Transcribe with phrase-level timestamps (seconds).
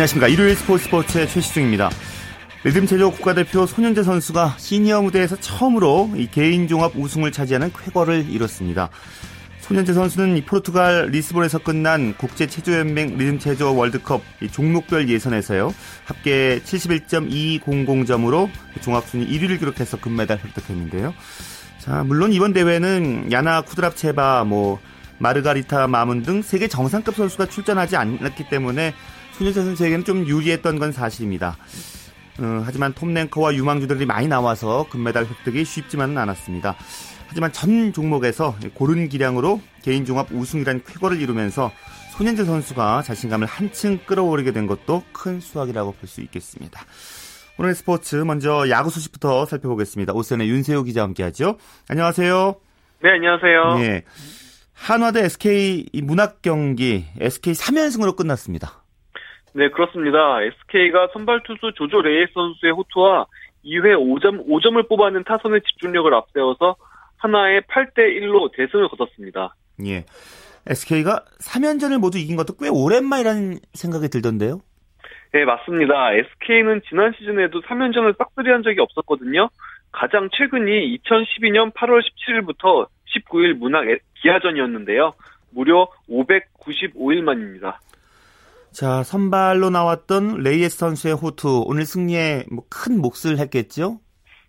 [0.00, 0.28] 안녕하십니까.
[0.28, 1.90] 일요일 스포츠 스포츠의 최시중입니다.
[2.64, 8.88] 리듬 체조 국가대표 손현재 선수가 시니어 무대에서 처음으로 이 개인 종합 우승을 차지하는 쾌거를 이뤘습니다.
[9.60, 15.74] 손현재 선수는 이 포르투갈 리스본에서 끝난 국제체조연맹 리듬체조 월드컵 종목별 예선에서요.
[16.04, 18.48] 합계 71.200점으로
[18.80, 21.12] 종합순위 1위를 기록해서 금메달 획득했는데요.
[21.78, 24.80] 자, 물론 이번 대회는 야나 쿠드랍체바, 뭐
[25.18, 28.94] 마르가리타 마문 등 세계 정상급 선수가 출전하지 않았기 때문에
[29.40, 31.56] 손현재 선수에게는 좀 유리했던 건 사실입니다.
[32.40, 36.76] 어, 하지만 톱랭커와 유망주들이 많이 나와서 금메달 획득이 쉽지만은 않았습니다.
[37.26, 41.72] 하지만 전 종목에서 고른 기량으로 개인 종합 우승이란 쾌거를 이루면서
[42.18, 46.84] 손현재 선수가 자신감을 한층 끌어오르게 된 것도 큰 수확이라고 볼 수 있겠습니다.
[47.56, 50.12] 오늘 스포츠 먼저 야구 소식부터 살펴보겠습니다.
[50.12, 51.56] 오선의 윤세호 기자 함께하죠.
[51.88, 52.56] 안녕하세요.
[53.02, 53.76] 네, 안녕하세요.
[53.84, 54.02] 예.
[54.74, 58.79] 한화대 SK 문학 경기 SK 3연승으로 끝났습니다.
[59.52, 60.42] 네, 그렇습니다.
[60.42, 63.26] SK가 선발 투수 조조 레이스 선수의 호투와
[63.64, 66.76] 2회 5점 5점을 뽑아낸 타선의 집중력을 앞세워서
[67.18, 69.54] 하나의 8대 1로 대승을 거뒀습니다.
[69.86, 70.04] 예.
[70.66, 74.60] SK가 3연전을 모두 이긴 것도 꽤 오랜만이라는 생각이 들던데요.
[75.32, 76.12] 네, 맞습니다.
[76.12, 79.48] SK는 지난 시즌에도 3연전을 싹쓸이 한 적이 없었거든요.
[79.92, 83.84] 가장 최근이 2012년 8월 17일부터 19일 문학
[84.22, 85.12] 기아전이었는데요.
[85.50, 87.80] 무려 595일 만입니다.
[88.72, 93.98] 자, 선발로 나왔던 레이에스 선수의 호투, 오늘 승리에 뭐 큰 몫을 했겠죠?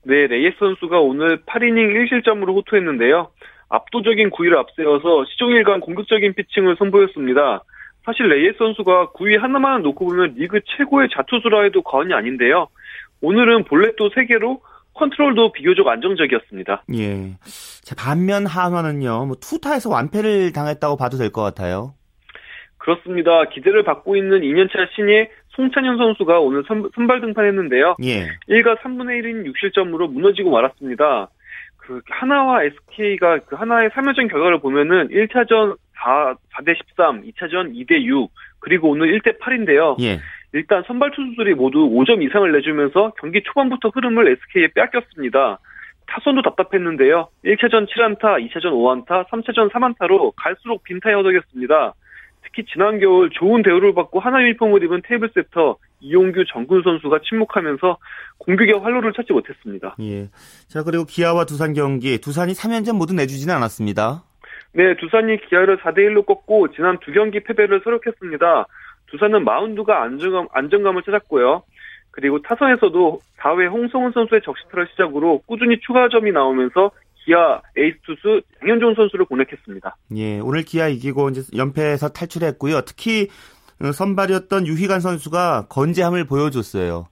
[0.03, 1.75] 네, 레이에스 선수가 오늘 8이닝
[2.23, 3.31] 1실점으로 호투했는데요.
[3.69, 7.63] 압도적인 구위를 앞세워서 시종일관 공격적인 피칭을 선보였습니다.
[8.05, 12.67] 사실 레이에스 선수가 구위 하나만 놓고 보면 리그 최고의 좌투수라 해도 과언이 아닌데요.
[13.21, 14.59] 오늘은 볼넷도 3개로
[14.93, 16.83] 컨트롤도 비교적 안정적이었습니다.
[16.95, 17.37] 예.
[17.83, 21.93] 자, 반면 한화는요, 뭐 투타에서 완패를 당했다고 봐도 될 것 같아요.
[22.81, 23.45] 그렇습니다.
[23.45, 27.97] 기대를 받고 있는 2년차 신예 송찬현 선수가 오늘 선, 발 등판했는데요.
[28.03, 28.27] 예.
[28.49, 31.29] 1가 3분의 1인 6실점으로 무너지고 말았습니다.
[31.77, 38.31] 그 하나와 SK가 그 하나의 3연전 결과를 보면은 1차전 4, 4대 13, 2차전 2대 6,
[38.59, 40.01] 그리고 오늘 1대 8인데요.
[40.01, 40.19] 예.
[40.53, 45.59] 일단 선발 투수들이 모두 5점 이상을 내주면서 경기 초반부터 흐름을 SK에 빼앗겼습니다.
[46.07, 47.29] 타선도 답답했는데요.
[47.45, 51.93] 1차전 7안타, 2차전 5안타, 3차전 3안타로 갈수록 빈타에 허덕였습니다.
[52.51, 57.97] 특히 지난 겨울 좋은 대우를 받고 하나 유니폼을 입은 테이블 세터 이용규 정근 선수가 침묵하면서
[58.39, 59.95] 공격의 활로를 찾지 못했습니다.
[60.01, 60.27] 예.
[60.67, 64.23] 자, 그리고 기아와 두산 경기, 두산이 3연전 모두 내주지는 않았습니다.
[64.73, 68.65] 네, 두산이 기아를 4대1로 꺾고 지난 두 경기 패배를 설욕했습니다.
[69.07, 71.63] 두산은 마운드가 안정감, 안정감을 찾았고요.
[72.11, 76.91] 그리고 타선에서도 4회 홍성흔 선수의 적시타를 시작으로 꾸준히 추가점이 나오면서
[77.25, 79.95] 기아 에이스 투수 양현종 선수를 공략했습니다.
[80.15, 82.81] 예, 오늘 기아 이기고 이제 연패에서 탈출했고요.
[82.81, 83.27] 특히
[83.81, 87.07] 어, 선발이었던 유희관 선수가 건재함을 보여줬어요.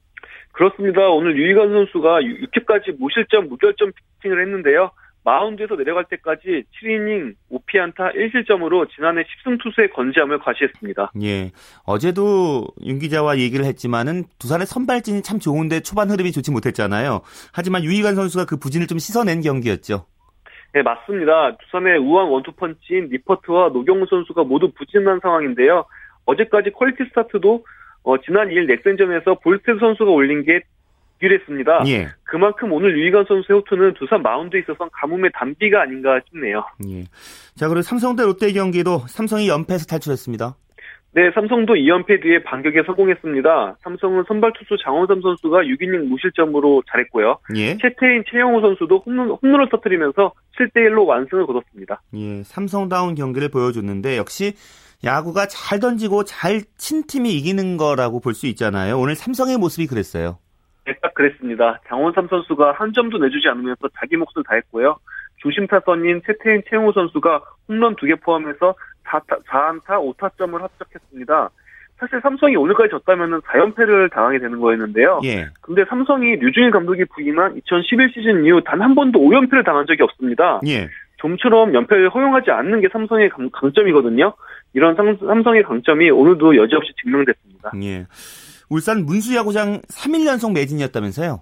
[0.51, 1.07] 그렇습니다.
[1.09, 4.91] 오늘 유희관 선수가 6회까지 무실점 무결점 피칭을 했는데요.
[5.23, 11.11] 마운드에서 내려갈 때까지 7이닝 5피안타 1실점으로 지난해 10승 투수의 건재함을 과시했습니다.
[11.23, 11.51] 예.
[11.85, 17.21] 어제도 윤 기자와 얘기를 했지만은 두산의 선발진이 참 좋은데 초반 흐름이 좋지 못했잖아요.
[17.53, 20.05] 하지만 유희관 선수가 그 부진을 좀 씻어낸 경기였죠.
[20.73, 21.57] 네, 맞습니다.
[21.57, 25.85] 두산의 우완 원투펀치인 니퍼트와 노경은 선수가 모두 부진한 상황인데요.
[26.25, 27.65] 어제까지 퀄리티 스타트도
[28.03, 30.61] 어, 지난 2일 넥센전에서 볼스테드 선수가 올린 게
[31.21, 31.83] 유리했습니다.
[31.87, 32.07] 예.
[32.23, 36.63] 그만큼 오늘 유희관 선수의 호투는 두산 마운드에 있어서 가뭄의 단비가 아닌가 싶네요.
[36.89, 37.03] 예.
[37.55, 40.55] 자, 그리고 삼성 대 롯데 경기도 삼성이 연패에서 탈출했습니다.
[41.11, 43.77] 네, 삼성도 2연패 뒤에 반격에 성공했습니다.
[43.83, 47.39] 삼성은 선발 투수 장원삼 선수가 6이닝 무실점으로 잘했고요.
[47.55, 47.77] 예.
[47.77, 52.01] 채태인 최영호 선수도 홈런, 홈런을 터뜨리면서 7대1로 완승을 거뒀습니다.
[52.13, 54.53] 예, 삼성다운 경기를 보여줬는데 역시
[55.03, 58.99] 야구가 잘 던지고 잘 친 팀이 이기는 거라고 볼 수 있잖아요.
[58.99, 60.37] 오늘 삼성의 모습이 그랬어요.
[60.89, 61.79] 네, 딱 그랬습니다.
[61.87, 64.97] 장원삼 선수가 한 점도 내주지 않으면서 자기 몫을 다했고요.
[65.41, 68.73] 중심 타선인 채태인 최영호 선수가 홈런 2개 포함해서
[69.05, 71.49] 4타, 4안타 5타점을 합작했습니다.
[71.99, 75.19] 사실 삼성이 오늘까지 졌다면 4연패를 당하게 되는 거였는데요.
[75.25, 75.47] 예.
[75.61, 80.61] 근데 삼성이 류준일 감독이 부임한 2011 시즌 이후 단 한 번도 5연패를 당한 적이 없습니다.
[80.65, 80.89] 예.
[81.17, 84.33] 좀처럼 연패를 허용하지 않는 게 삼성의 강, 강점이거든요.
[84.73, 87.71] 이런 삼, 삼성의 강점이 오늘도 여지없이 증명됐습니다.
[87.83, 88.05] 예.
[88.69, 91.41] 울산 문수야구장 3일 연속 매진이었다면서요?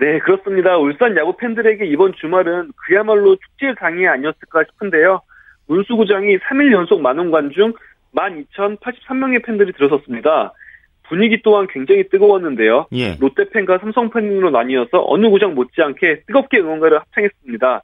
[0.00, 0.78] 네, 그렇습니다.
[0.78, 5.20] 울산 야구 팬들에게 이번 주말은 그야말로 축제의 강이 아니었을까 싶은데요.
[5.66, 7.72] 문수구장이 3일 연속 만원 관중
[8.14, 10.52] 12,083명의 팬들이 들어섰습니다.
[11.08, 12.86] 분위기 또한 굉장히 뜨거웠는데요.
[12.92, 13.16] 예.
[13.18, 17.82] 롯데 팬과 삼성 팬으로 나뉘어서 어느 구장 못지않게 뜨겁게 응원가를 합창했습니다.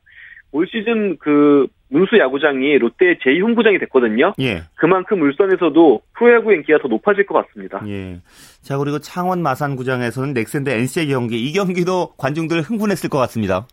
[0.53, 4.33] 올 시즌 그 문수 야구장이 롯데의 제2홈구장이 됐거든요.
[4.41, 4.65] 예.
[4.75, 7.81] 그만큼 울산에서도 프로야구 인기가 더 높아질 것 같습니다.
[7.87, 8.19] 예.
[8.63, 11.41] 자, 그리고 창원 마산구장에서는 넥센 대 NC의 경기.
[11.41, 13.69] 이 경기도 관중들 흥분했을 것 같습니다.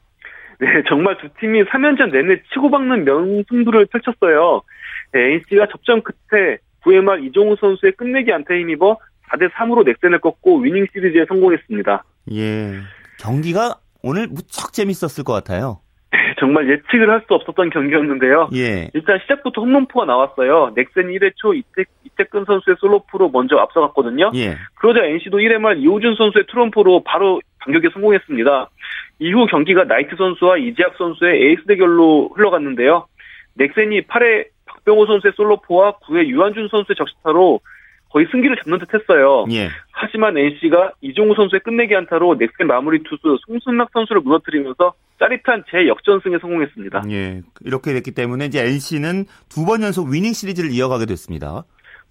[0.59, 4.61] 네, 정말 두 팀이 3연전 내내 치고박는 명승부를 펼쳤어요.
[5.13, 8.99] 네, NC가 접전 끝에 9회 말 이종우 선수의 끝내기 안타에 힘입어
[9.31, 12.03] 4대 3으로 넥센을 꺾고 위닝 시리즈에 성공했습니다.
[12.33, 12.73] 예.
[13.19, 15.79] 경기가 오늘 무척 재밌었을 것 같아요.
[16.39, 18.49] 정말 예측을 할 수 없었던 경기였는데요.
[18.55, 18.89] 예.
[18.93, 20.73] 일단 시작부터 홈런포가 나왔어요.
[20.75, 24.31] 넥센 1회 초 이태, 이태근 선수의 솔로프로 먼저 앞서갔거든요.
[24.35, 24.57] 예.
[24.75, 28.69] 그러자 NC도 1회 말 이호준 선수의 트럼프로 바로 반격에 성공했습니다.
[29.19, 33.05] 이후 경기가 나이트 선수와 이재학 선수의 에이스 대결로 흘러갔는데요.
[33.53, 37.59] 넥센이 8회 박병호 선수의 솔로포와 9회 유한준 선수의 적시타로
[38.11, 39.45] 거의 승기를 잡는 듯 했어요.
[39.51, 39.69] 예.
[39.91, 47.03] 하지만 NC가 이종우 선수의 끝내기 안타로 넥센 마무리 투수 송순락 선수를 무너뜨리면서 짜릿한 재역전승에 성공했습니다.
[47.11, 47.41] 예.
[47.63, 51.63] 이렇게 됐기 때문에 이제 NC는 두 번 연속 위닝 시리즈를 이어가게 됐습니다.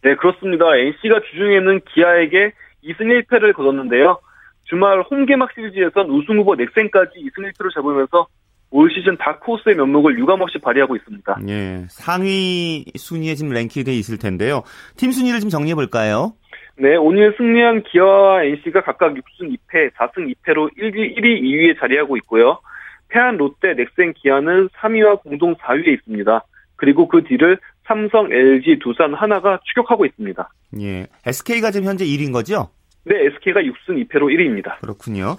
[0.03, 0.65] 네, 그렇습니다.
[0.77, 2.53] NC가 주중에는 기아에게
[2.85, 4.21] 2승 1패를 거뒀는데요.
[4.65, 8.27] 주말 홈개막 시리즈에선 우승 후보 넥센까지 2승 1패를 잡으면서
[8.71, 11.41] 올 시즌 다크호스의 면목을 유감없이 발휘하고 있습니다.
[11.49, 11.85] 예.
[11.89, 14.63] 상위 순위에 지금 랭킹이 돼 있을 텐데요.
[14.97, 16.35] 팀 순위를 좀 정리해 볼까요?
[16.77, 22.61] 네, 오늘 승리한 기아와 NC가 각각 6승 2패, 4승 2패로 1위, 1위, 2위에 자리하고 있고요.
[23.09, 26.45] 패한 롯데, 넥센, 기아는 3위와 공동 4위에 있습니다.
[26.77, 30.49] 그리고 그 뒤를 삼성, LG, 두산, 하나가 추격하고 있습니다.
[30.81, 31.07] 예.
[31.27, 32.71] SK가 지금 현재 1위인 거죠?
[33.05, 34.81] 네, SK가 6승 2패로 1위입니다.
[34.81, 35.37] 그렇군요.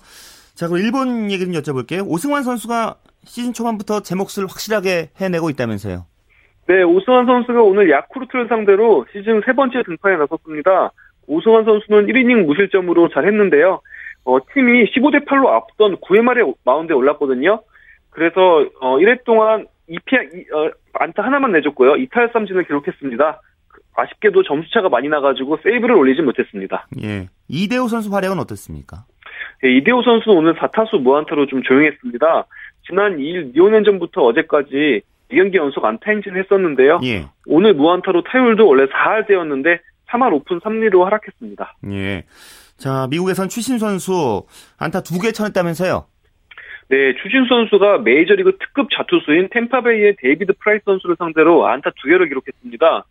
[0.53, 2.05] 자, 그럼 일본 얘기 좀 여쭤볼게요.
[2.07, 6.05] 오승환 선수가 시즌 초반부터 제 몫을 확실하게 해내고 있다면서요.
[6.67, 10.91] 네, 오승환 선수가 오늘 야쿠르트를 상대로 시즌 세 번째 등판에 나섰습니다.
[11.27, 13.81] 오승환 선수는 1이닝 무실점으로 잘 했는데요.
[14.23, 17.61] 어, 팀이 15대 8로 앞선 9회 말에 마운드에 올랐거든요.
[18.09, 21.95] 그래서 어, 1회 동안 2피 어, 안타 하나만 내줬고요.
[21.97, 23.41] 이탈 삼진을 기록했습니다.
[23.95, 26.87] 아쉽게도 점수차가 많이 나가지고 세이브를 올리지 못했습니다.
[27.03, 27.27] 예.
[27.47, 29.05] 이대호 선수 활약은 어떻습니까?
[29.61, 32.45] 네, 이대호 선수는 오늘 4타수 무안타로 좀 조용했습니다.
[32.91, 35.01] 지난 2일 니온행전부터 어제까지
[35.31, 36.99] 2경기 연속 안타 행진을 했었는데요.
[37.03, 37.25] 예.
[37.47, 39.79] 오늘 무안타로 타율도 원래 4할대였는데
[40.09, 41.77] 3할 5푼 3리로 하락했습니다.
[41.91, 42.25] 예.
[42.75, 44.43] 자, 미국에선 추신수 선수
[44.77, 46.05] 안타 두개 쳐냈다면서요?
[46.89, 53.05] 네, 추신수 선수가 메이저리그 특급 좌투수인 템파베이의 데이비드 프라이스 선수를 상대로 안타 두 개를 기록했습니다.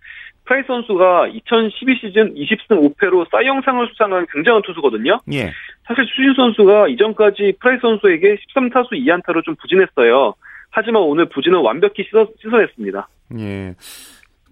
[0.51, 5.21] 프라이스 선수가 2012 시즌 20승 5패로 사이영상을 수상한 굉장한 투수거든요.
[5.33, 5.53] 예.
[5.87, 10.35] 사실 추신수 선수가 이전까지 프라이스 선수에게 13타수 2안타로 좀 부진했어요.
[10.71, 13.09] 하지만 오늘 부진은 완벽히 씻어, 씻어 냈습니다.
[13.39, 13.75] 예.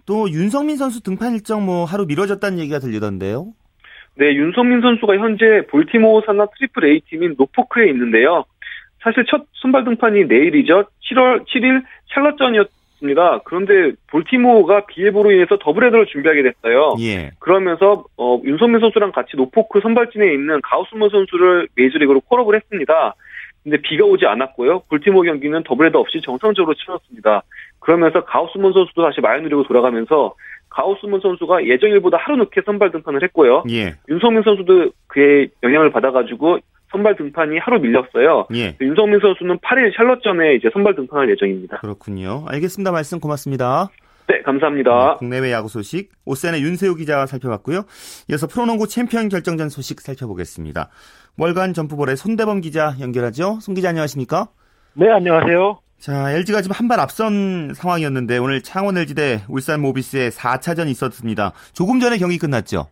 [0.05, 3.47] 또 윤석민 선수 등판 일정 뭐 하루 미뤄졌다는 얘기가 들리던데요.
[4.15, 8.45] 네, 윤석민 선수가 현재 볼티모어 산하 트리플 A 팀인 노포크에 있는데요.
[9.03, 10.85] 사실 첫 선발 등판이 내일이죠.
[11.11, 13.39] 7월 7일 샬럿전이었 습니다.
[13.45, 16.95] 그런데 볼티모어가 비예보로 인해서 더블헤더를 준비하게 됐어요.
[16.99, 17.31] 예.
[17.39, 23.15] 그러면서 어, 윤석민 선수랑 같이 노포크 선발진에 있는 가우스먼 선수를 메이저리그로 콜업을 했습니다.
[23.63, 24.83] 근데 비가 오지 않았고요.
[24.89, 27.43] 볼티모어 경기는 더블헤더 없이 정상적으로 치렀습니다.
[27.79, 30.33] 그러면서 가우스먼 선수도 다시 마이너리그로 돌아가면서
[30.69, 33.63] 가우스먼 선수가 예정일보다 하루 늦게 선발 등판을 했고요.
[33.69, 33.95] 예.
[34.07, 36.59] 윤석민 선수도 그의 영향을 받아가지고
[36.91, 38.47] 선발 등판이 하루 밀렸어요.
[38.55, 38.75] 예.
[38.81, 41.77] 윤석민 선수는 8일 샬럿전에 이제 선발 등판할 예정입니다.
[41.79, 42.45] 그렇군요.
[42.47, 42.91] 알겠습니다.
[42.91, 43.89] 말씀 고맙습니다.
[44.27, 45.13] 네, 감사합니다.
[45.13, 47.83] 네, 국내외 야구 소식 OSEN의 윤세호 기자와 살펴봤고요.
[48.29, 50.89] 이어서 프로농구 챔피언 결정전 소식 살펴보겠습니다.
[51.37, 53.59] 월간 점프볼의 손대범 기자 연결하죠.
[53.61, 54.47] 손 기자 안녕하십니까?
[54.93, 55.79] 네, 안녕하세요.
[55.99, 61.51] 자, LG가 지금 한 발 앞선 상황이었는데 오늘 창원 LG 대 울산 모비스의 4차전이 있었습니다.
[61.73, 62.87] 조금 전에 경기 끝났죠?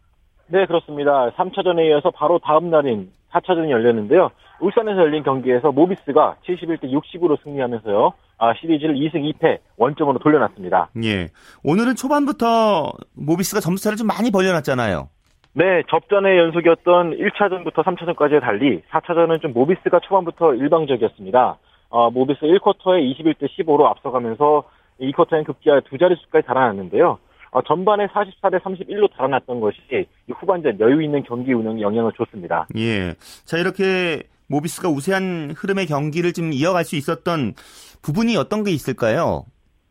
[0.47, 1.29] 네, 그렇습니다.
[1.37, 4.29] 3차전에 이어서 바로 다음 날인 4차전이 열렸는데요.
[4.59, 8.13] 울산에서 열린 경기에서 모비스가 71대 60으로 승리하면서요.
[8.39, 10.89] 아, 시리즈를 2승 2패 원점으로 돌려놨습니다.
[11.03, 11.27] 예.
[11.63, 15.09] 오늘은 초반부터 모비스가 점수차를 좀 많이 벌려놨잖아요.
[15.53, 21.57] 네, 접전의 연속이었던 1차전부터 3차전까지와 달리 4차전은 좀 모비스가 초반부터 일방적이었습니다.
[21.89, 24.63] 어, 모비스 1쿼터에 21대 15로 앞서가면서
[25.01, 27.17] 2쿼터엔 급기야 두 자릿수까지 달아났는데요.
[27.51, 32.67] 어, 전반에 44대 31로 달아났던 것이 후반전 여유 있는 경기 운영에 영향을 줬습니다.
[32.77, 33.13] 예.
[33.45, 37.53] 자, 이렇게 모비스가 우세한 흐름의 경기를 좀 이어갈 수 있었던
[38.01, 39.45] 부분이 어떤 게 있을까요?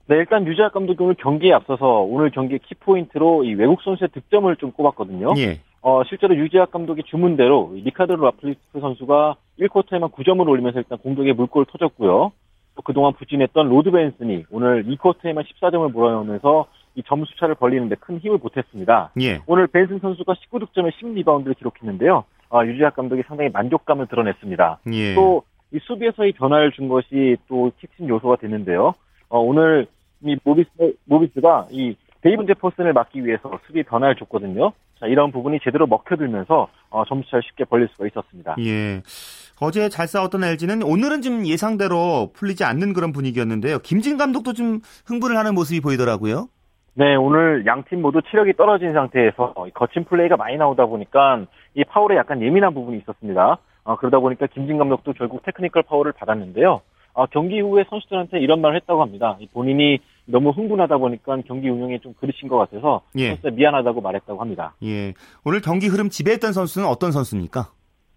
[0.08, 4.70] 네, 일단 유재학 감독이 오늘 경기에 앞서서 오늘 경기 키포인트로 이 외국 선수의 득점을 좀
[4.72, 5.34] 꼽았거든요.
[5.38, 5.60] 예.
[5.82, 12.32] 어, 실제로 유재학 감독의 주문대로 리카르도 라틀리프 선수가 1쿼터에만 9점을 올리면서 일단 공격에 물꼬를 터줬고요.
[12.76, 16.66] 또 그동안 부진했던 로드 벤슨이 오늘 2쿼터에만 14점을 몰아넣으면서
[16.96, 19.10] 이 점수 차를 벌리는데 큰 힘을 보탰습니다.
[19.20, 19.42] 예.
[19.46, 22.24] 오늘 벤슨 선수가 19득점에 10리바운드를 기록했는데요.
[22.48, 24.78] 어, 유재학 감독이 상당히 만족감을 드러냈습니다.
[24.92, 25.14] 예.
[25.14, 28.94] 또이 수비에서의 변화를 준 것이 또 핵심 요소가 됐는데요.
[29.28, 29.86] 어, 오늘
[30.22, 30.70] 이 모비스,
[31.04, 34.72] 모비스가 이 데이본 제퍼슨을 막기 위해서 수비 변화를 줬거든요.
[34.98, 38.56] 자, 이런 부분이 제대로 먹혀들면서 어, 점수차를 쉽게 벌릴 수가 있었습니다.
[38.60, 39.02] 예.
[39.60, 43.80] 어제 잘 싸웠던 LG는 오늘은 좀 예상대로 풀리지 않는 그런 분위기였는데요.
[43.80, 46.48] 김진 감독도 좀 흥분을 하는 모습이 보이더라고요.
[46.98, 52.16] 네, 오늘 양 팀 모두 체력이 떨어진 상태에서 거친 플레이가 많이 나오다 보니까 이 파울에
[52.16, 53.58] 약간 예민한 부분이 있었습니다.
[53.84, 56.80] 어, 그러다 보니까 김진 감독도 결국 테크니컬 파울을 받았는데요.
[57.12, 59.36] 어, 경기 후에 선수들한테 이런 말을 했다고 합니다.
[59.52, 63.28] 본인이 너무 흥분하다 보니까 경기 운영에 좀 그르친 것 같아서 예.
[63.28, 64.74] 선수들 미안하다고 말했다고 합니다.
[64.82, 65.12] 예.
[65.44, 67.68] 오늘 경기 흐름 지배했던 선수는 어떤 선수입니까?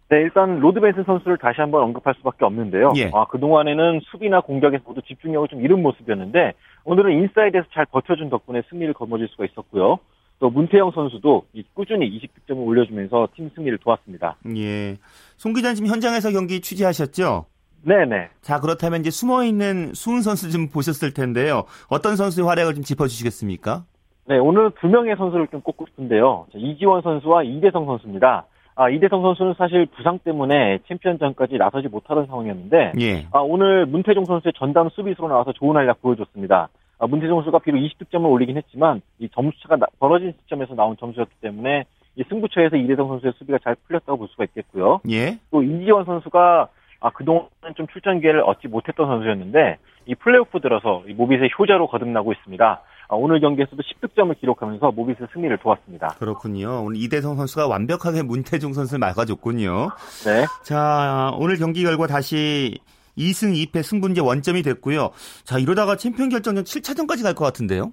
[0.10, 2.94] 네, 일단 로드 벤슨 선수를 다시 한번 언급할 수밖에 없는데요.
[2.98, 3.12] 예.
[3.14, 8.92] 아, 그동안에는 수비나 공격에서 모두 집중력을 좀 잃은 모습이었는데 오늘은 인사이드에서 잘 버텨준 덕분에 승리를
[8.96, 10.00] 거머쥘 수가 있었고요.
[10.40, 14.38] 또 문태영 선수도 꾸준히 20득점을 올려주면서 팀 승리를 도왔습니다.
[14.56, 14.98] 예.
[15.38, 17.46] 송 기자님 지금 현장에서 경기 취재하셨죠?
[17.84, 18.30] 네네.
[18.42, 21.66] 자, 그렇다면 이제 숨어 있는 수훈 선수 좀 보셨을 텐데요.
[21.88, 23.84] 어떤 선수의 활약을 좀 짚어주시겠습니까?
[24.28, 26.48] 네, 오늘 두 명의 선수를 좀 꼽고 싶은데요.
[26.56, 28.46] 이지원 선수와 이대성 선수입니다.
[28.80, 33.28] 아, 이대성 선수는 사실 부상 때문에 챔피언전까지 나서지 못하던 상황이었는데, 예.
[33.34, 36.70] 아, 오늘 문태종 선수의 전담 수비수로 나와서 좋은 활약 보여줬습니다.
[36.98, 41.84] 아, 문태종 선수가 비록 20득점을 올리긴 했지만, 이 점수차가 나, 벌어진 시점에서 나온 점수였기 때문에,
[42.16, 45.02] 이 승부처에서 이대성 선수의 수비가 잘 풀렸다고 볼 수가 있겠고요.
[45.10, 45.38] 예.
[45.52, 46.70] 또 이지원 선수가
[47.02, 52.34] 아, 그동안 좀 출전 기회를 얻지 못했던 선수였는데 이 플레이오프 들어서 이 모빗의 효자로 거듭나고
[52.34, 52.82] 있습니다.
[53.10, 56.10] 아, 오늘 경기에서도 10득점을 기록하면서 모빗의 승리를 도왔습니다.
[56.20, 56.84] 그렇군요.
[56.86, 59.90] 오늘 이대성 선수가 완벽하게 문태중 선수를 막아줬군요.
[60.26, 60.46] 네.
[60.64, 62.78] 자, 오늘 경기 결과 다시
[63.18, 65.10] 2승 2패 승분제 원점이 됐고요.
[65.44, 67.92] 자, 이러다가 챔피언 결정전 7차전까지 갈 것 같은데요?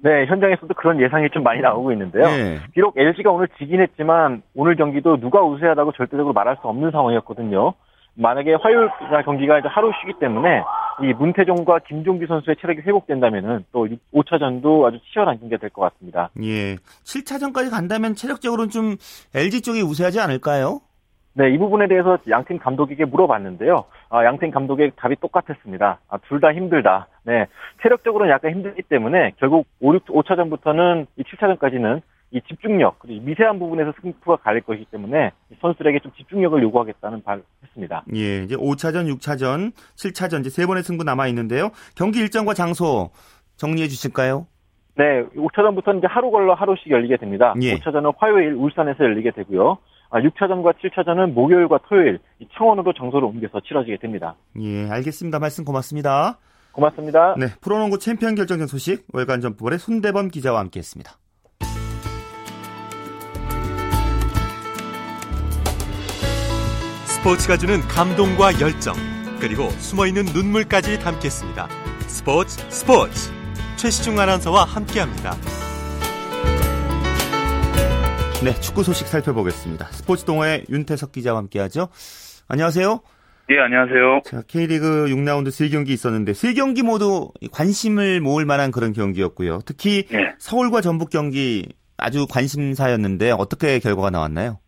[0.00, 2.24] 네, 현장에서도 그런 예상이 좀 많이 나오고 있는데요.
[2.26, 2.58] 네.
[2.72, 7.72] 비록 LG가 오늘 지긴 했지만 오늘 경기도 누가 우세하다고 절대적으로 말할 수 없는 상황이었거든요.
[8.18, 8.88] 만약에 화요일
[9.24, 10.62] 경기가 이제 하루 쉬기 때문에
[11.02, 16.30] 이 문태종과 김종규 선수의 체력이 회복된다면은 또 5차전도 아주 치열한 경기가 될 것 같습니다.
[16.42, 16.74] 예.
[17.04, 18.96] 7차전까지 간다면 체력적으로는 좀
[19.34, 20.80] LG 쪽이 우세하지 않을까요?
[21.34, 23.84] 네, 이 부분에 대해서 양팀 감독에게 물어봤는데요.
[24.10, 26.00] 아, 양팀 감독의 답이 똑같았습니다.
[26.08, 27.06] 아, 둘 다 힘들다.
[27.22, 27.46] 네,
[27.82, 33.92] 체력적으로는 약간 힘들기 때문에 결국 5, 6, 5차전부터는 이 7차전까지는 이 집중력, 그리고 미세한 부분에서
[34.00, 38.04] 승부가 갈릴 것이기 때문에 선수들에게 좀 집중력을 요구하겠다는 말 했습니다.
[38.14, 41.70] 예, 이제 5차전, 6차전, 7차전 이제 세 번의 승부 남아 있는데요.
[41.96, 43.10] 경기 일정과 장소
[43.56, 44.46] 정리해 주실까요?
[44.96, 47.54] 네, 5차전부터는 이제 하루 걸러 하루씩 열리게 됩니다.
[47.62, 47.76] 예.
[47.76, 49.78] 5차전은 화요일 울산에서 열리게 되고요.
[50.10, 52.18] 아, 6차전과 7차전은 목요일과 토요일
[52.56, 54.34] 청원으로 장소를 옮겨서 치러지게 됩니다.
[54.60, 55.38] 예, 알겠습니다.
[55.38, 56.38] 말씀 고맙습니다.
[56.72, 57.34] 고맙습니다.
[57.38, 61.12] 네, 프로농구 챔피언 결정전 소식 월간 점프볼의 손대범 기자와 함께했습니다.
[67.18, 68.94] 스포츠가 주는 감동과 열정,
[69.40, 71.68] 그리고 숨어있는 눈물까지 담겠습니다.
[72.06, 73.32] 스포츠 스포츠
[73.74, 75.34] 최시중 아나운서와 함께합니다.
[78.44, 79.86] 네, 축구 소식 살펴보겠습니다.
[79.86, 81.88] 스포츠 동호회 윤태석 기자와 함께하죠.
[82.46, 83.00] 안녕하세요.
[83.50, 84.20] 예, 안녕하세요.
[84.24, 89.62] 자, K리그 6라운드 3경기 있었는데 3경기 모두 관심을 모을 만한 그런 경기였고요.
[89.66, 90.34] 특히 예.
[90.38, 94.60] 서울과 전북 경기 아주 관심사였는데 어떻게 결과가 나왔나요?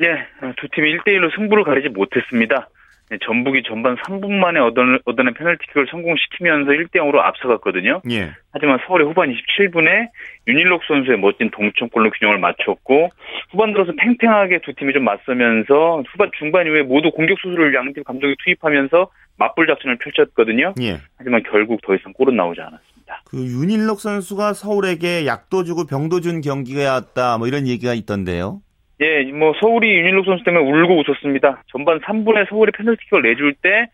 [0.00, 0.26] 네,
[0.56, 2.68] 두 팀이 1대1로 승부를 가리지 못했습니다.
[3.10, 8.00] 네, 전북이 전반 3분 만에 얻어낸, 얻어낸 페널티킥을 성공시키면서 1대0으로 앞서갔거든요.
[8.10, 8.30] 예.
[8.52, 10.08] 하지만 서울의 후반 27분에
[10.46, 13.10] 윤일록 선수의 멋진 동점골로 균형을 맞췄고
[13.50, 18.36] 후반 들어서 팽팽하게 두 팀이 좀 맞서면서 후반 중반 이후에 모두 공격 수술을 양팀 감독이
[18.44, 20.74] 투입하면서 맞불 작전을 펼쳤거든요.
[20.80, 20.98] 예.
[21.18, 23.22] 하지만 결국 더 이상 골은 나오지 않았습니다.
[23.26, 28.60] 그 윤일록 선수가 서울에게 약도 주고 병도 준 경기였다 뭐 이런 얘기가 있던데요.
[29.00, 31.62] 예, 뭐 서울이 윤일록 선수 때문에 울고 웃었습니다.
[31.68, 33.86] 전반 3분에 서울이 페널티킥을 내줄 때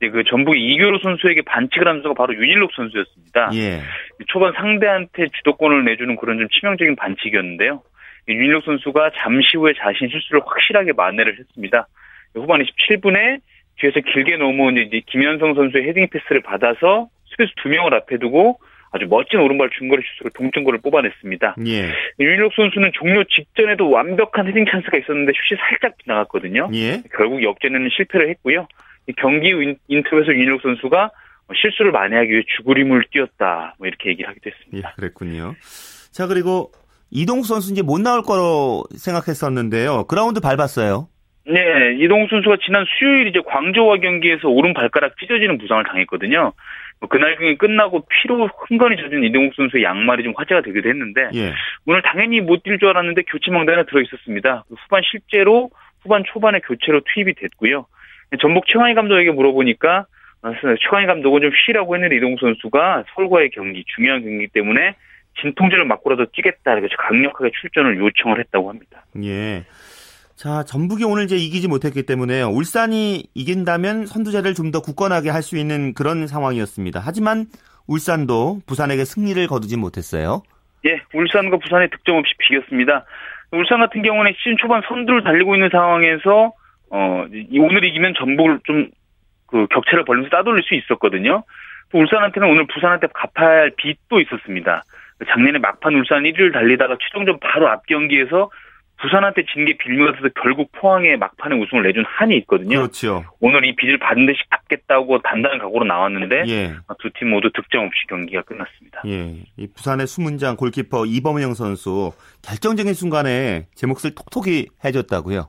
[0.00, 3.50] 이제 그 전북의 이교로 선수에게 반칙을 한 선수가 바로 윤일록 선수였습니다.
[3.54, 3.80] 예.
[4.28, 7.82] 초반 상대한테 주도권을 내주는 그런 좀 치명적인 반칙이었는데요.
[8.28, 11.88] 윤일록 선수가 잠시 후에 자신 실수를 확실하게 만회를 했습니다.
[12.34, 13.40] 후반 27분에
[13.78, 18.58] 뒤에서 길게 넘어온 이제 김현성 선수의 헤딩 패스를 받아서 수비수 두 명을 앞에 두고
[18.92, 21.56] 아주 멋진 오른발 중거리 슛으로 동점골을 뽑아냈습니다.
[21.66, 21.92] 예.
[22.20, 26.68] 윤일록 선수는 종료 직전에도 완벽한 헤딩 찬스가 있었는데 슛이 살짝 나갔거든요.
[26.74, 27.02] 예.
[27.16, 28.68] 결국 역전에는 실패를 했고요.
[29.16, 29.50] 경기
[29.88, 31.10] 인터뷰에서 윤일록 선수가
[31.54, 33.74] 실수를 만회하기 위해 죽을힘을 뛰었다.
[33.78, 34.88] 뭐 이렇게 얘기를 하기도 했습니다.
[34.88, 35.54] 예, 그랬군요.
[36.10, 36.70] 자 그리고
[37.10, 40.04] 이동국 선수 이제 못 나올 거로 생각했었는데요.
[40.04, 41.08] 그라운드 밟았어요.
[41.44, 41.60] 네,
[41.98, 46.52] 이동국 선수가 지난 수요일 이제 광저우와 경기에서 오른 발가락 찢어지는 부상을 당했거든요.
[47.02, 51.52] 뭐 그날 경기 끝나고 피로 흥건히 젖은 이동국 선수의 양말이 좀 화제가 되기도 했는데 예.
[51.84, 54.64] 오늘 당연히 못 뛸 줄 알았는데 교체 명단에 들어 있었습니다.
[54.70, 55.70] 후반 실제로
[56.02, 57.86] 후반 초반에 교체로 투입이 됐고요.
[58.40, 60.06] 전북 최환희 감독에게 물어보니까
[60.80, 64.94] 최강희 감독은 좀 쉬라고 했는데 이동국 선수가 서울과의 경기 중요한 경기 때문에
[65.40, 69.04] 진통제를 맞고라도 뛰겠다 이렇게 강력하게 출전을 요청을 했다고 합니다.
[69.24, 69.64] 예.
[70.42, 75.56] 자, 전북이 오늘 이제 이기지 못했기 때문에 울산이 이긴다면 선두자를 좀 더 굳건하게 할 수
[75.56, 77.00] 있는 그런 상황이었습니다.
[77.04, 77.46] 하지만
[77.86, 80.42] 울산도 부산에게 승리를 거두지 못했어요.
[80.86, 83.04] 예, 울산과 부산의 득점 없이 비겼습니다.
[83.52, 86.52] 울산 같은 경우는 시즌 초반 선두를 달리고 있는 상황에서
[86.90, 87.26] 어
[87.60, 88.90] 오늘 이기면 전북을 좀
[89.52, 91.44] 그 격차를 벌리면서 따돌릴 수 있었거든요.
[91.90, 94.82] 또 울산한테는 오늘 부산한테 갚아야 할 빚도 있었습니다.
[95.28, 98.50] 작년에 막판 울산 1위를 달리다가 최종전 바로 앞 경기에서
[99.00, 102.78] 부산한테 진 게 빌미가 서 결국 포항에 막판에 우승을 내준 한이 있거든요.
[102.78, 103.24] 그렇죠.
[103.40, 106.74] 오늘 이 빚을 받은 듯이 갚겠다고 단단한 각오로 나왔는데 예.
[107.00, 109.02] 두팀 모두 득점 없이 경기가 끝났습니다.
[109.06, 109.44] 예.
[109.56, 115.48] 이 부산의 수문장 골키퍼 이범영 선수 결정적인 순간에 제 몫을 톡톡히 해줬다고요.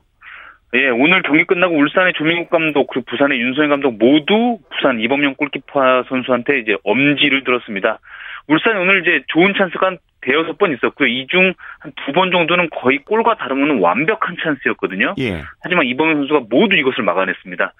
[0.74, 6.04] 예, 오늘 경기 끝나고 울산의 조민국 감독 그리고 부산의 윤소영 감독 모두 부산 이범영 골키퍼
[6.08, 8.00] 선수한테 이제 엄지를 들었습니다.
[8.48, 11.06] 울산이 오늘 이제 좋은 찬스가 대여섯 번 있었고요.
[11.08, 15.14] 이 중 한 두 번 정도는 거의 골과 다름없는 완벽한 찬스였거든요.
[15.18, 15.42] 예.
[15.62, 17.72] 하지만 이범현 선수가 모두 이것을 막아냈습니다.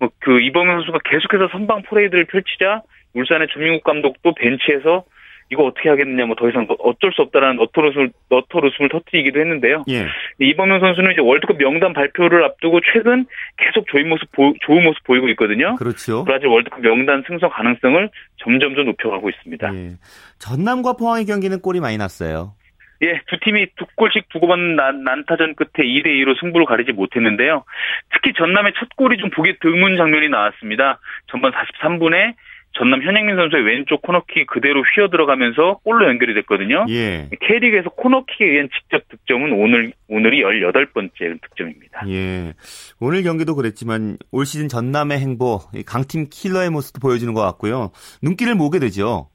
[0.00, 2.82] 뭐 그 이범현 선수가 계속해서 선방 프레이드를 펼치자
[3.14, 5.04] 울산의 조민국 감독도 벤치에서
[5.52, 9.84] 이거 어떻게 하겠느냐, 뭐 더 이상 어쩔 수 없다라는 너토르스을, 너토르스을 터트리기도 했는데요.
[9.90, 10.06] 예.
[10.38, 13.26] 이범현 선수는 이제 월드컵 명단 발표를 앞두고 최근
[13.58, 15.76] 계속 좋은 모습, 보, 좋은 모습 보이고 있거든요.
[15.76, 16.24] 그렇죠.
[16.24, 19.74] 브라질 월드컵 명단 승선 가능성을 점점점 높여가고 있습니다.
[19.74, 19.90] 예.
[20.38, 22.54] 전남과 포항의 경기는 골이 많이 났어요.
[23.02, 27.64] 예, 두 팀이 두 골씩 두고받는 난타전 끝에 2대 2로 승부를 가리지 못했는데요.
[28.12, 31.00] 특히 전남의 첫 골이 좀 보기 드문 장면이 나왔습니다.
[31.26, 32.34] 전반 43분에
[32.74, 36.86] 전남 현행민 선수의 왼쪽 코너킥 그대로 휘어 들어가면서 골로 연결이 됐거든요.
[36.88, 37.28] 예.
[37.40, 42.04] K리그에서 코너킥에 의한 직접 득점은 오늘 오늘이 18번째 득점입니다.
[42.08, 42.54] 예.
[43.00, 47.90] 오늘 경기도 그랬지만 올 시즌 전남의 행보, 강팀 킬러의 모습도 보여주는 것 같고요.
[48.22, 49.28] 눈길을 모게 되죠.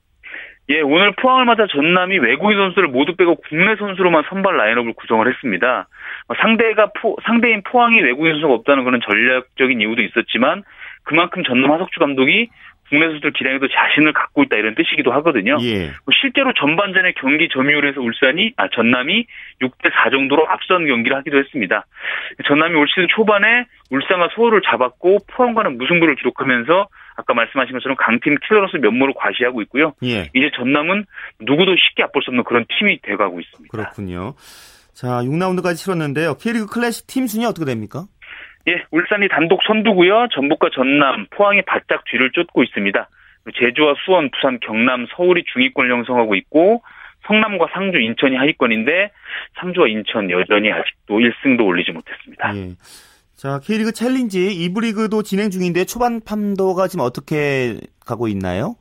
[0.70, 5.88] 예, 오늘 포항을 맞아 전남이 외국인 선수를 모두 빼고 국내 선수로만 선발 라인업을 구성을 했습니다.
[6.42, 10.64] 상대가 포, 상대인 포항이 외국인 선수가 없다는 것은 전략적인 이유도 있었지만
[11.04, 12.50] 그만큼 전남 하석주 감독이
[12.90, 15.58] 국내 선수들 기량에도 자신을 갖고 있다 이런 뜻이기도 하거든요.
[15.62, 15.88] 예.
[15.88, 19.26] 뭐 실제로 전반전의 경기 점유율에서 울산이 아 전남이
[19.62, 21.86] 6대 4 정도로 앞선 경기를 하기도 했습니다.
[22.48, 28.78] 전남이 올 시즌 초반에 울산과 소호를 잡았고 포항과는 무승부를 기록하면서 아까 말씀하신 것처럼 강팀 킬러로서
[28.78, 29.94] 면모를 과시하고 있고요.
[30.04, 30.30] 예.
[30.34, 31.06] 이제 전남은
[31.42, 33.72] 누구도 쉽게 앞볼 수 없는 그런 팀이 돼가고 있습니다.
[33.72, 34.36] 그렇군요.
[34.94, 36.36] 자, 6라운드까지 치렀는데요.
[36.36, 38.06] K리그 클래식 팀 순위 어떻게 됩니까?
[38.68, 40.28] 예, 울산이 단독 선두고요.
[40.34, 43.10] 전북과 전남, 포항이 바짝 뒤를 쫓고 있습니다.
[43.56, 46.84] 제주와 수원, 부산, 경남, 서울이 중위권을 형성하고 있고
[47.28, 49.12] 성남과 상주, 인천이 하위권인데
[49.60, 52.56] 상주와 인천 여전히 아직도 1승도 올리지 못했습니다.
[52.56, 52.70] 예.
[53.36, 57.76] 자, K리그 챌린지 2부 리그도 진행 중인데 초반 판도가 지금 어떻게
[58.06, 58.76] 가고 있나요?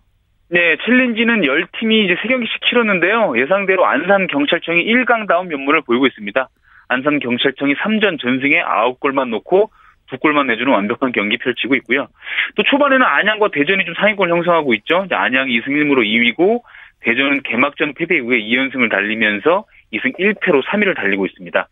[0.48, 3.34] 네, 챌린지는 10팀이 이제 3경기씩 치렀는데요.
[3.36, 6.48] 예상대로 안산 경찰청이 1강다운 면모를 보이고 있습니다.
[6.88, 9.70] 안산 경찰청이 3전 전승에 9골만 놓고
[10.08, 12.08] 두 골만 내주는 완벽한 경기 펼치고 있고요.
[12.54, 15.06] 또 초반에는 안양과 대전이 좀 상위권 형성하고 있죠.
[15.10, 16.62] 안양이 2승 1무로 2위고
[17.00, 21.68] 대전은 개막전 패배 이후에 2연승을 달리면서 2승 1패로 3위를 달리고 있습니다.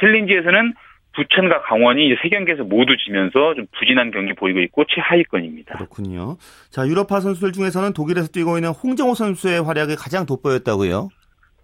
[0.00, 0.74] 챌린지에서는
[1.14, 5.74] 부천과 강원이 이제 세 경기에서 모두 지면서 좀 부진한 경기 보이고 있고 최하위권입니다.
[5.74, 6.36] 그렇군요.
[6.70, 11.08] 자 유럽파 선수들 중에서는 독일에서 뛰고 있는 홍정호 선수의 활약이 가장 돋보였다고요?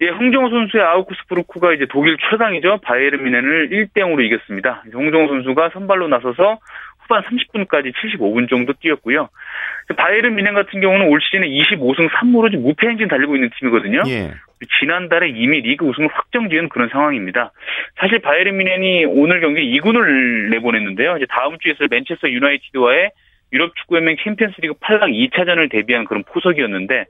[0.00, 2.78] 예, 홍정호 선수의 아우크스부르크가 이제 독일 최강이죠.
[2.82, 4.82] 바이에른 미넨을 1대 0으로 이겼습니다.
[4.92, 6.58] 홍정호 선수가 선발로 나서서
[7.00, 9.28] 후반 30분까지 75분 정도 뛰었고요.
[9.96, 14.02] 바이에른 미넨 같은 경우는 올 시즌에 25승 3무로 무패 행진 달리고 있는 팀이거든요.
[14.08, 14.32] 예.
[14.80, 17.52] 지난달에 이미 리그 우승을 확정지은 그런 상황입니다.
[17.96, 21.16] 사실 바이에른 미넨이 오늘 경기 2군을 내보냈는데요.
[21.18, 23.10] 이제 다음 주에 있을 맨체스터 유나이티드와의
[23.54, 27.06] 유럽 축구연맹 챔피언스리그 8강 2차전을 대비한 그런 포석이었는데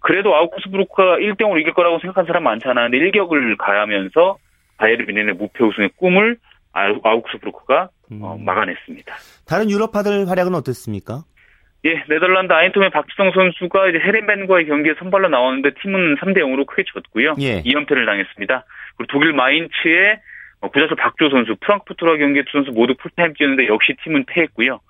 [0.00, 2.82] 그래도 아우크스부르크가 1대 0으로 이길 거라고 생각한 사람 많잖아.
[2.82, 4.38] 근데 일격을 가하면서
[4.78, 6.36] 바이에른 뮌헨의 무패 우승의 꿈을
[6.72, 8.20] 아우크스부르크가 음.
[8.22, 9.12] 어, 막아냈습니다.
[9.46, 11.24] 다른 유럽파들 활약은 어땠습니까?
[11.84, 17.34] 예, 네덜란드 아인트호벤의 박지성 선수가 이제 헤렌벤과의 경기에 선발로 나왔는데 팀은 3대 0으로 크게 졌고요.
[17.40, 17.62] 예.
[17.62, 18.64] 2연패를 당했습니다.
[18.96, 20.20] 그리고 독일 마인츠의
[20.72, 24.80] 구자철 박주호 선수, 프랑크푸르트와 경기에 두 선수 모두 풀타임 뛰었는데 역시 팀은 패했고요.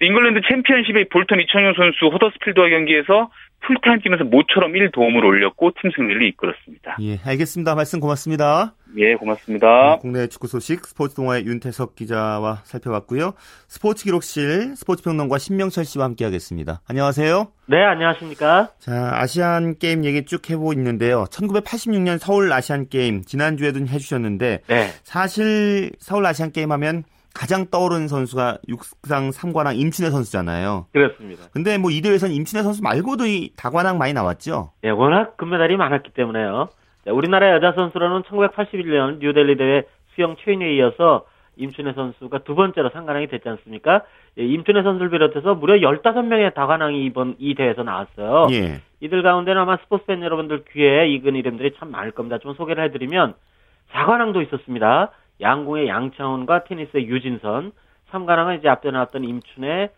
[0.00, 3.30] 잉글랜드 챔피언십의 볼턴 이청용 선수 허더스필드와 경기에서
[3.66, 6.96] 풀타임 뛰면서 모처럼 1도움을 올렸고 팀 승리를 이끌었습니다.
[7.00, 7.74] 예, 알겠습니다.
[7.74, 8.74] 말씀 고맙습니다.
[8.96, 9.96] 예, 고맙습니다.
[9.96, 13.34] 네, 국내 축구 소식 스포츠동아의 윤태석 기자와 살펴봤고요.
[13.68, 16.82] 스포츠 기록실 스포츠 평론가 신명철 씨와 함께하겠습니다.
[16.88, 17.46] 안녕하세요.
[17.66, 18.70] 네, 안녕하십니까?
[18.80, 21.24] 자, 아시안 게임 얘기 쭉 해보고 있는데요.
[21.30, 24.88] 1986년 서울 아시안 게임 지난주에도 해주셨는데 네.
[25.04, 30.86] 사실 서울 아시안 게임 하면 가장 떠오르는 선수가 육상 3관왕 임춘혜 선수잖아요.
[30.92, 31.44] 그렇습니다.
[31.52, 34.72] 근데 뭐 이 대회에서는 임춘혜 선수 말고도 이 다관왕 많이 나왔죠?
[34.84, 36.68] 예, 워낙 금메달이 많았기 때문에요.
[37.06, 39.82] 우리나라 여자 선수로는 1981년 뉴델리 대회
[40.14, 41.24] 수영 최인에 이어서
[41.56, 44.02] 임춘혜 선수가 두 번째로 상관왕이 됐지 않습니까?
[44.38, 48.46] 예, 임춘혜 선수를 비롯해서 무려 15명의 다관왕이 이번 이 대회에서 나왔어요.
[48.52, 48.80] 예.
[49.00, 52.38] 이들 가운데는 아마 스포츠 팬 여러분들 귀에 익은 이름들이 참 많을 겁니다.
[52.38, 53.34] 좀 소개를 해드리면
[53.92, 55.10] 4관왕도 있었습니다.
[55.42, 57.72] 양궁의 양창훈과 테니스의 유진선,
[58.10, 59.90] 3관왕은 이제 앞에 나왔던 임춘혜,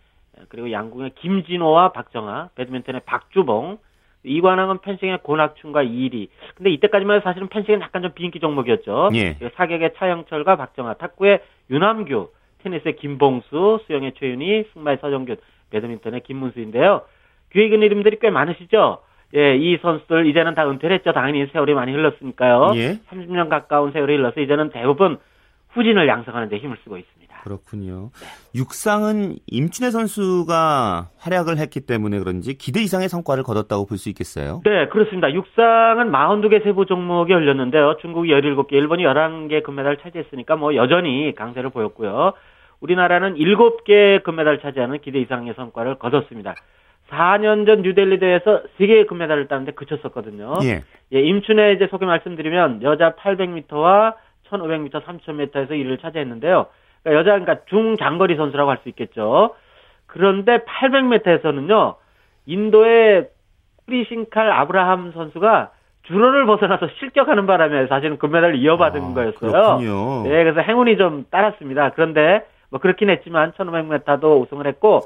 [0.49, 3.79] 그리고 양궁의 김진호와 박정아, 배드민턴의 박주봉,
[4.25, 6.31] 이관왕은 펜싱의 고낙춘과 이리.
[6.57, 9.11] 근데 이때까지만 해도 사실은 펜싱은 약간 좀 비인기 종목이었죠.
[9.15, 9.37] 예.
[9.55, 12.31] 사격의 차영철과 박정아, 탁구의 유남규,
[12.63, 15.37] 테니스의 김봉수, 수영의 최윤희, 승마의 서정균,
[15.71, 17.03] 배드민턴의 김문수인데요.
[17.53, 19.03] 귀에 익은 이름들이 꽤 많으시죠?
[19.37, 21.13] 예, 이 선수들 이제는 다 은퇴를 했죠.
[21.13, 22.73] 당연히 세월이 많이 흘렀으니까요.
[22.77, 22.95] 예.
[23.11, 25.19] 30년 가까운 세월이 흘러서 이제는 대부분
[25.75, 27.25] 후진을 양성하는 데 힘을 쓰고 있습니다.
[27.45, 28.11] 그렇군요.
[28.21, 28.27] 네.
[28.59, 34.61] 육상은 임춘혜 선수가 활약을 했기 때문에 그런지 기대 이상의 성과를 거뒀다고 볼 수 있겠어요?
[34.65, 35.33] 네, 그렇습니다.
[35.33, 37.97] 육상은 42개 세부 종목이 열렸는데요.
[38.01, 42.33] 중국이 17개, 일본이 11개 금메달을 차지했으니까 뭐 여전히 강세를 보였고요.
[42.81, 46.55] 우리나라는 7개 금메달을 차지하는 기대 이상의 성과를 거뒀습니다.
[47.11, 50.55] 4년 전 뉴델리 대회에서 3개의 금메달을 따는데 그쳤었거든요.
[50.65, 50.83] 예.
[51.13, 54.15] 예, 임춘혜 이제 소개 말씀드리면 여자 800m와
[54.51, 56.67] 1500m, 3000m에서 1위를 차지했는데요.
[57.03, 59.55] 그러니까 여자 그러니까 중장거리 선수라고 할 수 있겠죠.
[60.07, 61.97] 그런데 800m에서는요.
[62.47, 63.29] 인도의
[63.87, 65.71] 프리싱칼 아브라함 선수가
[66.05, 69.51] 주로를 벗어나서 실격하는 바람에 사실은 금메달을 이어받은 아, 거였어요.
[69.53, 70.23] 그렇군요.
[70.25, 71.91] 네, 그래서 행운이 좀 따랐습니다.
[71.91, 75.01] 그런데 뭐 그렇긴 했지만 1500m도 우승을 했고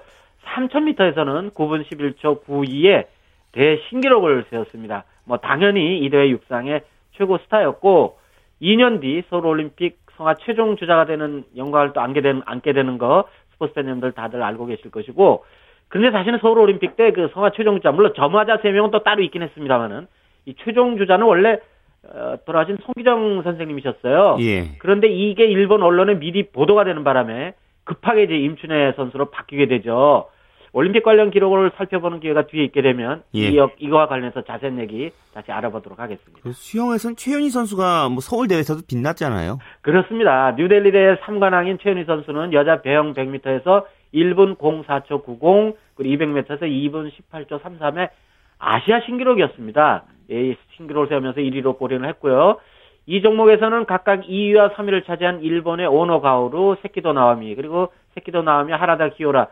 [0.45, 3.07] 3000m에서는 9분 11초 92에
[3.53, 5.05] 대신기록을 세웠습니다.
[5.25, 6.83] 뭐 당연히 이 대회 육상의
[7.17, 8.19] 최고 스타였고
[8.63, 13.25] 2년 뒤 서울 올림픽 성화 최종 주자가 되는 영광을 또 안게 되는, 안게 되는 거
[13.53, 15.45] 스포츠 팬님들 다들 알고 계실 것이고
[15.89, 19.43] 근데 사실은 서울 올림픽 때 그 성화 최종 주자 물론 점화자 3명은 또 따로 있긴
[19.43, 20.07] 했습니다만은
[20.47, 21.59] 이 최종 주자는 원래
[22.05, 24.37] 어, 돌아가신 송기정 선생님이셨어요.
[24.41, 24.77] 예.
[24.79, 30.29] 그런데 이게 일본 언론에 미리 보도가 되는 바람에 급하게 이제 임춘혜 선수로 바뀌게 되죠.
[30.73, 33.49] 올림픽 관련 기록을 살펴보는 기회가 뒤에 있게 되면 예.
[33.49, 36.41] 이, 이거와 관련해서 자세한 얘기 다시 알아보도록 하겠습니다.
[36.43, 39.59] 그 수영에서는 최윤희 선수가 뭐 서울 대회에서도 빛났잖아요.
[39.83, 40.55] 그렇습니다.
[40.57, 47.61] 뉴델리 대회 3관왕인 최윤희 선수는 여자 배영 100m에서 1분 04초 90 그리고 200m에서 2분 18초
[47.63, 48.11] 33의
[48.59, 50.05] 아시아 신기록이었습니다.
[50.31, 52.59] 예, 신기록을 세우면서 1위로 고려를 했고요.
[53.07, 59.11] 이 종목에서는 각각 2위와 3위를 차지한 일본의 오노 가오루, 세키도 나와미, 그리고 세키도 나와미, 하라다
[59.11, 59.49] 기오라,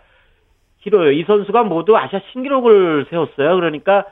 [0.86, 1.10] 길어요.
[1.10, 3.56] 이 선수가 모두 아시아 신기록을 세웠어요.
[3.56, 4.04] 그러니까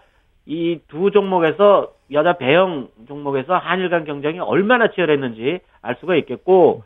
[0.46, 6.82] 이 두 종목에서 여자 배영 종목에서 한일 간 경쟁이 얼마나 치열했는지 알 수가 있겠고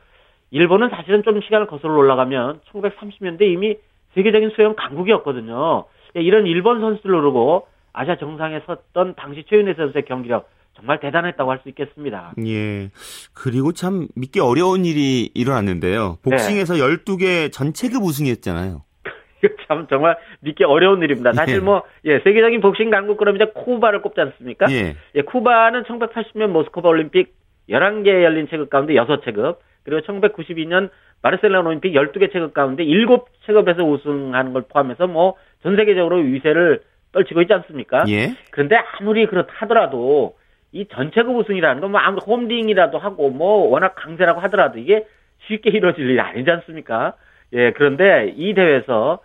[0.50, 3.76] 일본은 사실은 좀 시간을 거슬러 올라가면 1930년대 이미
[4.14, 5.84] 세계적인 수영 강국이었거든요.
[6.16, 11.58] 예, 이런 일본 선수들을 오르고 아시아 정상에 섰던 당시 최윤혜 선수의 경기력 정말 대단했다고 할
[11.62, 12.34] 수 있겠습니다.
[12.46, 12.90] 예.
[13.34, 16.18] 그리고 참 믿기 어려운 일이 일어났는데요.
[16.22, 16.80] 복싱에서 네.
[16.80, 18.82] 12개 전체급 우승이었잖아요.
[19.44, 21.32] 이거 참 정말 믿기 어려운 일입니다.
[21.32, 21.60] 사실 예.
[21.60, 24.66] 뭐, 예, 세계적인 복싱 강국 그러면 이제 쿠바를 꼽지 않습니까?
[24.70, 24.96] 예.
[25.14, 27.34] 예, 쿠바는 1980년 모스크바 올림픽
[27.68, 30.90] 11개 열린 체급 가운데 6체급, 그리고 1992년
[31.22, 37.52] 바르셀로나 올림픽 12개 체급 가운데 7체급에서 우승하는 걸 포함해서 뭐, 전 세계적으로 위세를 떨치고 있지
[37.52, 38.04] 않습니까?
[38.08, 38.34] 예.
[38.50, 40.36] 그런데 아무리 그렇다 하더라도
[40.72, 45.06] 이 전체급 우승이라는 건 뭐 아무리 홈링이라고 하고 뭐 워낙 강세라고 하더라도 이게
[45.46, 47.14] 쉽게 이루어질 일이 아니지 않습니까?
[47.54, 49.20] 예, 그런데 이 대회에서 어,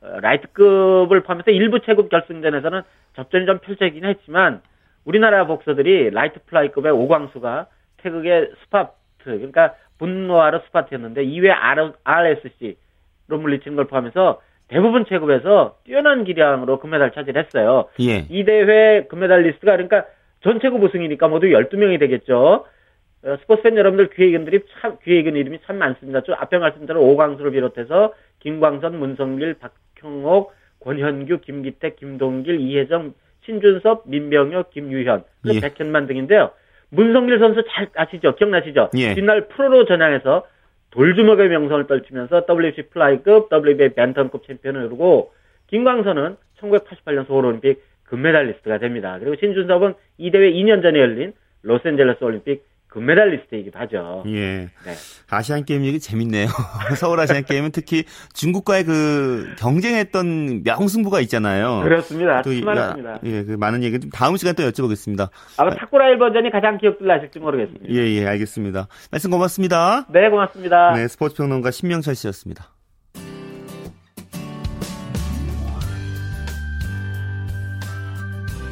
[0.00, 2.82] 라이트급을 포함해서 일부 체급 결승전에서는
[3.16, 4.62] 접전이 좀 펼쳐지긴 했지만
[5.04, 7.66] 우리나라 복서들이 라이트 플라이급의 오광수가
[7.98, 8.92] 태국의 스파트
[9.24, 17.88] 그러니까 분노하러 스파트였는데 2회 RSC로 물리치는 걸 포함해서 대부분 체급에서 뛰어난 기량으로 금메달 차지를 했어요.
[18.00, 18.24] 예.
[18.30, 20.06] 이 대회 금메달 리스트가 그러니까
[20.42, 22.64] 전 체급 우승이니까 모두 12명이 되겠죠.
[23.22, 26.22] 어, 스포츠 팬 여러분들 귀에 익은 들이 참, 귀에 익은 이름이 참 많습니다.
[26.22, 35.24] 좀 앞에 말씀드린 오광수를 비롯해서 김광선, 문성길, 박형옥, 권현규, 김기태, 김동길, 이해정, 신준섭, 민병혁, 김유현,
[35.46, 35.60] 예.
[35.60, 36.50] 백현만 등인데요.
[36.90, 38.34] 문성길 선수 잘 아시죠?
[38.34, 38.90] 기억나시죠?
[38.96, 39.14] 예.
[39.14, 40.46] 뒷날 프로로 전향해서
[40.90, 45.32] 돌주먹의 명성을 떨치면서 WBC 플라이급, WBA 밴텀급 챔피언을 이루고
[45.68, 49.18] 김광선은 1988년 서울올림픽 금메달리스트가 됩니다.
[49.20, 51.32] 그리고 신준섭은 이 대회 2년 전에 열린
[51.62, 54.24] 로스앤젤레스 올림픽 금메달리스트이기도 하죠.
[54.26, 54.68] 예.
[54.84, 54.94] 네.
[55.30, 56.46] 아시안 게임 얘기 재밌네요.
[56.98, 61.80] 서울 아시안 게임은 특히 중국과의 그 경쟁했던 명승부가 있잖아요.
[61.82, 62.42] 그렇습니다.
[62.42, 63.20] 또 많습니다.
[63.24, 65.30] 예, 그 많은 얘기 좀 다음 시간에 또 여쭤보겠습니다.
[65.56, 67.86] 아마 탁구 라이벌전이 가장 기억들 나실지 모르겠습니다.
[67.88, 68.88] 예, 예, 알겠습니다.
[69.10, 70.06] 말씀 고맙습니다.
[70.10, 70.94] 네, 고맙습니다.
[70.94, 72.70] 네, 스포츠 평론가 신명철 씨였습니다.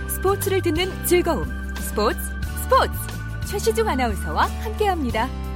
[0.08, 1.44] 스포츠를 듣는 즐거움.
[1.76, 2.18] 스포츠,
[2.64, 3.17] 스포츠.
[3.48, 5.47] 최시중 아나운서와 함께합니다.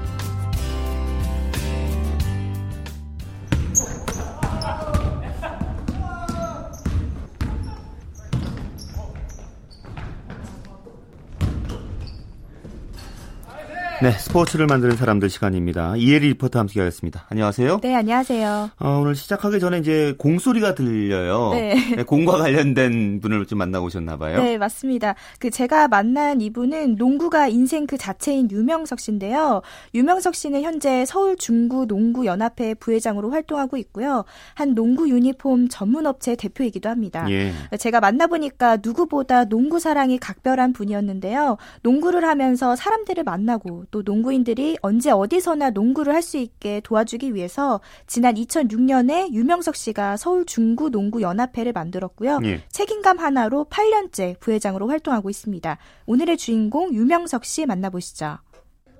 [14.03, 15.95] 네, 스포츠를 만드는 사람들 시간입니다.
[15.97, 17.27] 이혜리 리포터 함께하겠습니다.
[17.29, 17.79] 안녕하세요.
[17.83, 18.71] 네, 안녕하세요.
[18.81, 21.51] 어, 오늘 시작하기 전에 이제 공소리가 들려요.
[21.53, 21.77] 네.
[21.95, 22.03] 네.
[22.03, 24.43] 공과 관련된 분을 좀 만나고 오셨나 봐요.
[24.43, 25.15] 네, 맞습니다.
[25.39, 29.63] 그 제가 만난 이분은 농구가 인생 그 자체인 유명석 씨인데요.
[29.95, 34.25] 유명석 씨는 현재 서울 중구 농구 연합회 부회장으로 활동하고 있고요.
[34.55, 37.25] 한 농구 유니폼 전문 업체 대표이기도 합니다.
[37.31, 37.53] 예.
[37.79, 41.57] 제가 만나보니까 누구보다 농구 사랑이 각별한 분이었는데요.
[41.83, 48.37] 농구를 하면서 사람들을 만나고 또 농구인들이 언제 어디서나 농구를 할 수 있게 도와주기 위해서 지난
[48.37, 52.39] 2006년에 유명석 씨가 서울 중구 농구 연합회를 만들었고요.
[52.45, 52.61] 예.
[52.69, 55.79] 책임감 하나로 8년째 부회장으로 활동하고 있습니다.
[56.07, 58.39] 오늘의 주인공 유명석 씨 만나보시죠.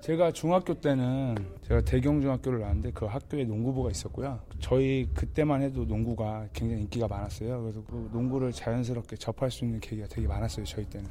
[0.01, 1.37] 제가 중학교 때는
[1.69, 4.41] 제가 대경중학교를 나왔는데 그 학교에 농구부가 있었고요.
[4.59, 7.63] 저희 그때만 해도 농구가 굉장히 인기가 많았어요.
[7.63, 10.67] 그래서 그 농구를 자연스럽게 접할 수 있는 계기가 되게 많았어요.
[10.67, 11.09] 저희 때는.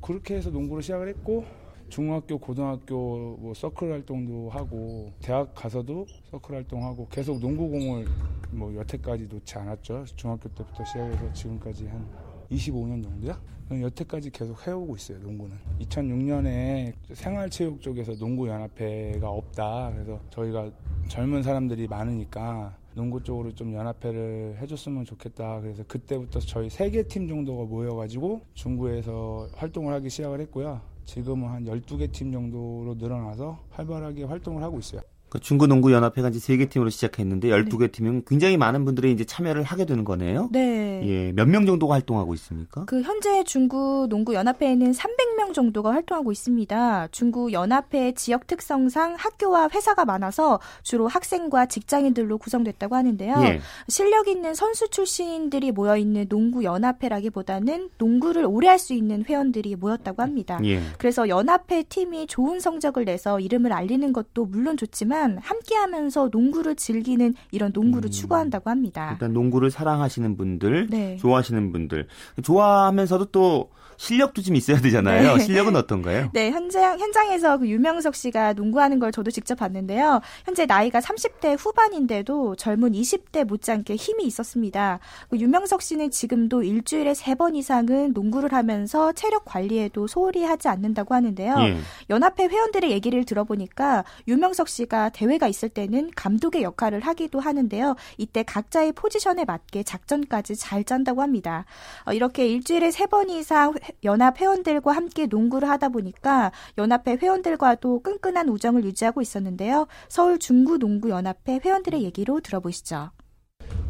[0.00, 1.44] 그렇게 해서 농구를 시작을 했고
[1.88, 8.06] 중학교, 고등학교 뭐 서클 활동도 하고 대학 가서도 서클 활동하고 계속 농구공을
[8.50, 10.04] 뭐 여태까지 놓지 않았죠.
[10.16, 12.06] 중학교 때부터 시작해서 지금까지 한
[12.50, 13.40] 25년 정도야?
[13.70, 15.56] 여태까지 계속 해오고 있어요, 농구는.
[15.80, 19.90] 2006년에 생활체육 쪽에서 농구연합회가 없다.
[19.92, 20.70] 그래서 저희가
[21.08, 25.60] 젊은 사람들이 많으니까 농구 쪽으로 좀 연합회를 해줬으면 좋겠다.
[25.60, 30.80] 그래서 그때부터 저희 세 개 팀 정도가 모여가지고 중구에서 활동을 하기 시작을 했고요.
[31.06, 35.00] 지금은 한 12개 팀 정도로 늘어나서 활발하게 활동을 하고 있어요.
[35.28, 39.84] 그 중구농구연합회가 이제 세 개 팀으로 시작했는데 12개 팀이면 굉장히 많은 분들이 이제 참여를 하게
[39.84, 40.48] 되는 거네요.
[40.52, 41.02] 네.
[41.04, 41.32] 예.
[41.32, 42.84] 몇 명 정도가 활동하고 있습니까?
[42.86, 47.08] 그 현재 중구농구연합회에는 300명 정도가 활동하고 있습니다.
[47.10, 53.34] 중구연합회 지역 특성상 학교와 회사가 많아서 주로 학생과 직장인들로 구성됐다고 하는데요.
[53.42, 53.60] 예.
[53.88, 60.60] 실력 있는 선수 출신들이 모여 있는 농구연합회라기보다는 농구를 오래 할 수 있는 회원들이 모였다고 합니다.
[60.64, 60.80] 예.
[60.98, 67.34] 그래서 연합회 팀이 좋은 성적을 내서 이름을 알리는 것도 물론 좋지만 있지만 함께하면서 농구를 즐기는
[67.50, 68.10] 이런 농구를 음.
[68.10, 69.10] 추구한다고 합니다.
[69.12, 71.16] 일단 농구를 사랑하시는 분들, 네.
[71.16, 72.06] 좋아하시는 분들,
[72.42, 75.36] 좋아하면서도 또 실력도 좀 있어야 되잖아요.
[75.36, 75.44] 네.
[75.44, 76.30] 실력은 어떤가요?
[76.32, 80.20] 네, 현장 현장에서 그 유명석 씨가 농구하는 걸 저도 직접 봤는데요.
[80.44, 84.98] 현재 나이가 30대 후반인데도 젊은 20대 못지않게 힘이 있었습니다.
[85.30, 91.54] 그 유명석 씨는 지금도 일주일에 3번 이상은 농구를 하면서 체력 관리에도 소홀히 하지 않는다고 하는데요.
[91.58, 91.78] 예.
[92.10, 97.96] 연합회 회원들의 얘기를 들어보니까 유명석 씨가 대회가 있을 때는 감독의 역할을 하기도 하는데요.
[98.18, 101.64] 이때 각자의 포지션에 맞게 작전까지 잘 짠다고 합니다.
[102.04, 108.84] 어, 이렇게 일주일에 3번 이상 연합 회원들과 함께 농구를 하다 보니까 연합회 회원들과도 끈끈한 우정을
[108.84, 109.86] 유지하고 있었는데요.
[110.08, 113.10] 서울 중구 농구 연합회 회원들의 얘기로 들어보시죠.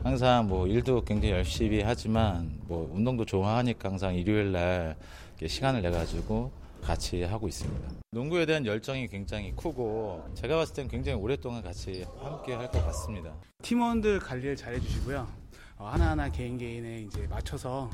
[0.03, 4.97] 항상 뭐 일도 굉장히 열심히 하지만 뭐 운동도 좋아하니까 항상 일요일 날
[5.45, 6.51] 시간을 내 가지고
[6.83, 7.89] 같이 하고 있습니다.
[8.13, 13.35] 농구에 대한 열정이 굉장히 크고 제가 봤을 땐 굉장히 오랫동안 같이 함께 할 것 같습니다.
[13.63, 15.27] 팀원들 관리를 잘 해 주시고요.
[15.79, 17.91] 어, 하나하나 개인 개인에 이제 맞춰서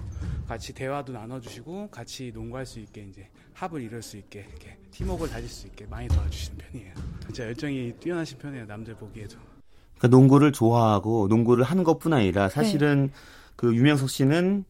[0.46, 5.48] 같이 대화도 나눠주시고 같이 농구할 수 있게 이제 합을 이룰 수 있게 이렇게 팀워크를 다질
[5.48, 6.94] 수 있게 많이 도와주시는 편이에요.
[7.26, 8.66] 진짜 열정이 뛰어나신 편이에요.
[8.66, 9.36] 남들 보기에도.
[9.98, 13.12] 그러니까 농구를 좋아하고 농구를 하는 것뿐 아니라 사실은 네.
[13.56, 14.64] 그 유명석 씨는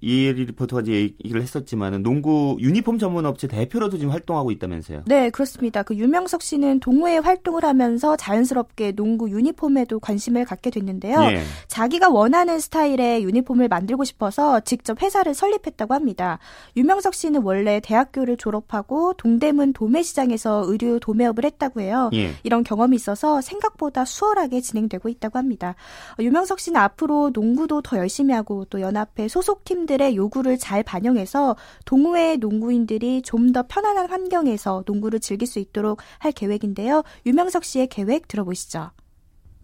[0.00, 5.04] 이혜리 리포터가 이제 얘기를 했었지만 농구 유니폼 전문 업체 대표로도 지금 활동하고 있다면서요?
[5.06, 5.82] 네, 그렇습니다.
[5.82, 11.20] 그 유명석 씨는 동호회 활동을 하면서 자연스럽게 농구 유니폼에도 관심을 갖게 됐는데요.
[11.30, 11.42] 예.
[11.68, 16.40] 자기가 원하는 스타일의 유니폼을 만들고 싶어서 직접 회사를 설립했다고 합니다.
[16.76, 22.10] 유명석 씨는 원래 대학교를 졸업하고 동대문 도매시장에서 의류 도매업을 했다고 해요.
[22.12, 22.32] 예.
[22.42, 25.74] 이런 경험이 있어서 생각보다 수월하게 진행되고 있다고 합니다.
[26.18, 32.36] 유명석 씨는 앞으로 농구도 더 열심히 하고 또 연합회 소속팀 팀들의 요구를 잘 반영해서 동호회
[32.36, 37.04] 농구인들이 좀 더 편안한 환경에서 농구를 즐길 수 있도록 할 계획인데요.
[37.24, 38.90] 유명석 씨의 계획 들어보시죠.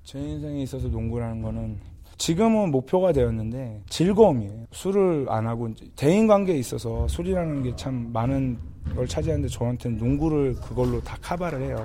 [0.04, 1.78] 제 인생에 있어서 농구라는 거는
[2.16, 4.66] 지금은 목표가 되었는데 즐거움이에요.
[4.70, 8.56] 술을 안 하고 대인 관계에 있어서 술이라는 게 참 많은
[8.94, 11.76] 걸 차지하는데 저한테는 농구를 그걸로 다 카바를 해요.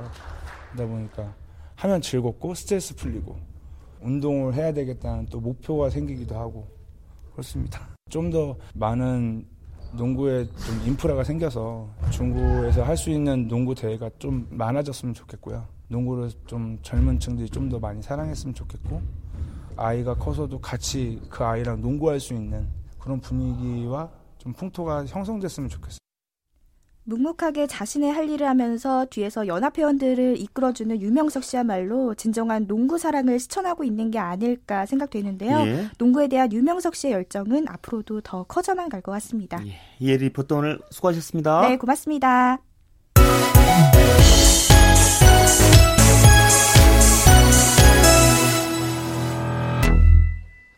[0.71, 1.33] 그러다 보니까
[1.75, 3.35] 하면 즐겁고 스트레스 풀리고
[4.01, 6.67] 운동을 해야 되겠다는 또 목표가 생기기도 하고
[7.33, 7.96] 그렇습니다.
[8.09, 9.45] 좀 더 많은
[9.93, 15.65] 농구에 좀 인프라가 생겨서 중구에서 할 수 있는 농구 대회가 좀 많아졌으면 좋겠고요.
[15.87, 19.01] 농구를 좀 젊은 층들이 좀 더 많이 사랑했으면 좋겠고
[19.77, 22.67] 아이가 커서도 같이 그 아이랑 농구할 수 있는
[22.99, 25.97] 그런 분위기와 좀 풍토가 형성됐으면 좋겠어요.
[27.07, 34.11] 묵묵하게 자신의 할 일을 하면서 뒤에서 연합회원들을 이끌어주는 유명석 씨야말로 진정한 농구 사랑을 실천하고 있는
[34.11, 35.57] 게 아닐까 생각되는데요.
[35.59, 35.85] 예.
[35.97, 39.61] 농구에 대한 유명석 씨의 열정은 앞으로도 더 커져만 갈 것 같습니다.
[39.65, 39.79] 예.
[39.99, 41.69] 이혜리 리포터 오늘 수고하셨습니다.
[41.69, 42.57] 네, 고맙습니다.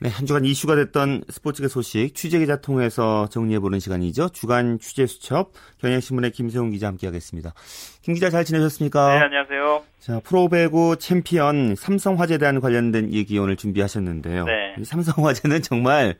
[0.01, 4.29] 네, 한 주간 이슈가 됐던 스포츠계 소식 취재기자 통해서 정리해보는 시간이죠.
[4.29, 7.53] 주간 취재수첩 경향신문의 김세훈 기자 함께하겠습니다.
[8.01, 9.15] 김 기자 잘 지내셨습니까?
[9.15, 9.83] 네, 안녕하세요.
[9.99, 14.45] 자, 프로배구 챔피언 삼성화재에 대한 관련된 얘기 오늘 준비하셨는데요.
[14.45, 14.75] 네.
[14.81, 16.15] 삼성화재는 정말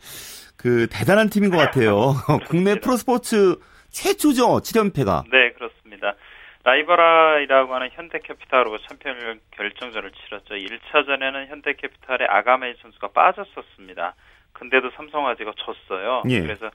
[0.58, 2.15] 그 대단한 팀인 것 같아요.
[2.50, 3.56] 국내 프로스포츠
[3.92, 5.24] 최초죠, 7연패가.
[5.32, 5.49] 네.
[6.63, 10.56] 라이벌이라고 하는 현대캐피탈하고 챔피언 결정전을 치렀죠.
[10.56, 14.15] 1차전에는 현대캐피탈의 아가메즈 선수가 빠졌었습니다.
[14.54, 16.24] 근데도 삼성화재가 졌어요.
[16.30, 16.42] 예.
[16.42, 16.70] 그래서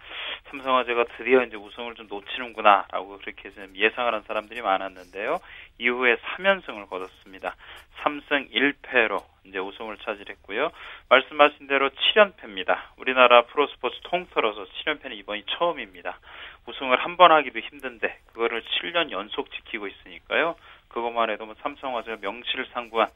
[0.51, 5.41] 삼성화재가 드디어 이제 우승을 좀 놓치는구나라고 그렇게 예상을 한 사람들이 많았는데요.
[5.79, 7.57] 이후에 3연승을 거뒀습니다.
[8.03, 10.71] 3승 1패로 이제 우승을 차지했고요.
[11.09, 12.79] 말씀하신 대로 7연패입니다.
[12.97, 16.19] 우리나라 프로스포츠 통틀어서 7연패는 이번이 처음입니다.
[16.67, 20.57] 우승을 한 번 하기도 힘든데 그거를 7년 연속 지키고 있으니까요.
[20.89, 23.09] 그것만 해도 뭐 삼성화재가 명실상부한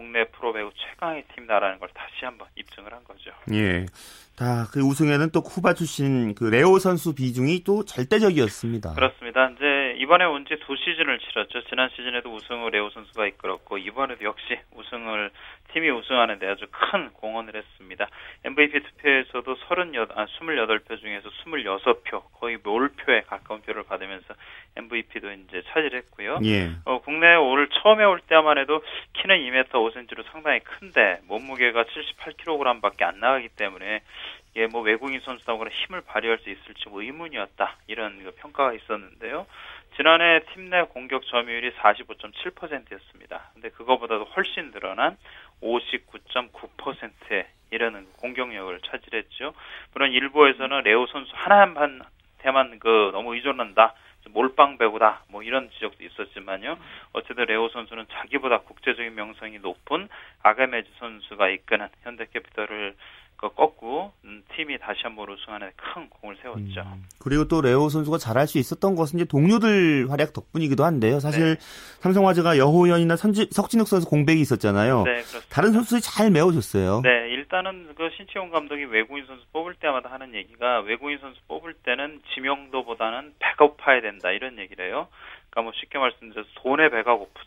[0.00, 3.30] 국내 프로 배구 최강의 팀다라는 걸 다시 한번 입증을 한 거죠.
[3.52, 3.84] 예.
[4.36, 8.94] 다 그 우승에는 또 쿠바 출신 그 레오 선수 비중이 또 절대적이었습니다.
[8.94, 9.50] 그렇습니다.
[9.50, 11.62] 이제 이번에 온 지 두 시즌을 치렀죠.
[11.68, 15.30] 지난 시즌에도 우승을 레오 선수가 이끌었고 이번에도 역시 우승을
[15.74, 18.08] 팀이 우승하는 데 아주 큰 공헌을 했습니다.
[18.44, 24.34] MVP 투표에서도 38, 아, 28표 중에서 26표, 거의 몰표에 가까운 표를 받으면서
[24.76, 26.40] MVP도 이제 차지했고요.
[26.44, 26.70] 예.
[26.86, 28.82] 어, 국내에 올 처음에 올 때만 해도
[29.20, 34.00] 키는 2m 5cm로 상당히 큰데 몸무게가 78kg밖에 안 나가기 때문에
[34.52, 39.46] 이게 뭐 외국인 선수다거나 힘을 발휘할 수 있을지 의문이었다 이런 그 평가가 있었는데요.
[39.96, 43.50] 지난해 팀 내 공격 점유율이 45.7%였습니다.
[43.52, 45.16] 근데 그거보다도 훨씬 늘어난
[45.62, 49.52] 59.9%에 이르는 공격력을 차지했죠.
[49.92, 53.94] 물론 일부에서는 레오 선수 하나한테만 그 너무 의존한다.
[54.28, 56.78] 몰빵 배구다 뭐 이런 지적도 있었지만요.
[57.12, 60.08] 어쨌든 레오 선수는 자기보다 국제적인 명성이 높은
[60.42, 62.94] 아가메즈 선수가 이끄는 현대캐피털을
[63.36, 66.80] 그 꺾고 음, 팀이 다시 한번 우승하는 큰 공을 세웠죠.
[66.82, 71.20] 음, 그리고 또 레오 선수가 잘할 수 있었던 것은 이제 동료들 활약 덕분이기도 한데요.
[71.20, 71.60] 사실 네.
[72.00, 75.04] 삼성화재가 여호연이나 선지, 석진욱 선수 공백이 있었잖아요.
[75.04, 75.22] 네.
[75.48, 77.00] 다른 선수들이 잘 메워줬어요.
[77.02, 82.20] 네, 일단은 그 신치용 감독이 외국인 선수 뽑을 때마다 하는 얘기가 외국인 선수 뽑을 때는
[82.34, 85.08] 지명도보다는 배고파야 된다 이런 얘기를 해요.
[85.50, 87.39] 그러니까 뭐 쉽게 말씀드려서 돈에 배가 고프든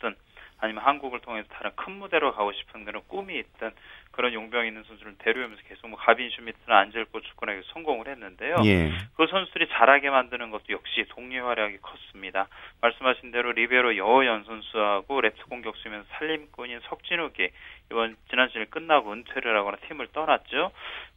[0.64, 3.72] 아니면 한국을 통해서 다른 큰 무대로 가고 싶은 그런 꿈이 있든
[4.12, 8.62] 그런 용병 있는 선수를 데려오면서 계속 뭐 가빈 슈미트나 안젤코 추크나 성공을 했는데요.
[8.64, 8.90] 예.
[9.18, 12.48] 그 선수들이 잘하게 만드는 것도 역시 동료 활약이 컸습니다.
[12.80, 17.50] 말씀하신 대로 리베로 여오현 선수하고 레프트 공격수면서 살림꾼인 석진욱이
[17.92, 20.72] 이번 지난 시즌 끝나고 은퇴를 하거나 팀을 떠났죠.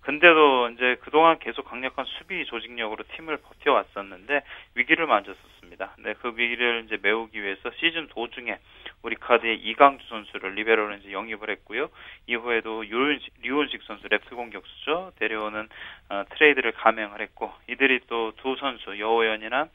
[0.06, 4.42] 근데도 이제 그동안 계속 강력한 수비 조직력으로 팀을 버텨왔었는데
[4.76, 5.94] 위기를 맞았었습니다.
[5.96, 8.56] 근데 그 위기를 이제 메우기 위해서 시즌 도중에
[9.02, 11.88] 우리 카드의 이강주 선수를 리베로로 이제 영입을 했고요.
[12.28, 15.12] 이후에도 류윤식 선수 레프트 공격수죠.
[15.18, 15.68] 데려오는
[16.10, 19.68] 어, 트레이드를 감행을 했고 이들이 또 두 선수 여오현이나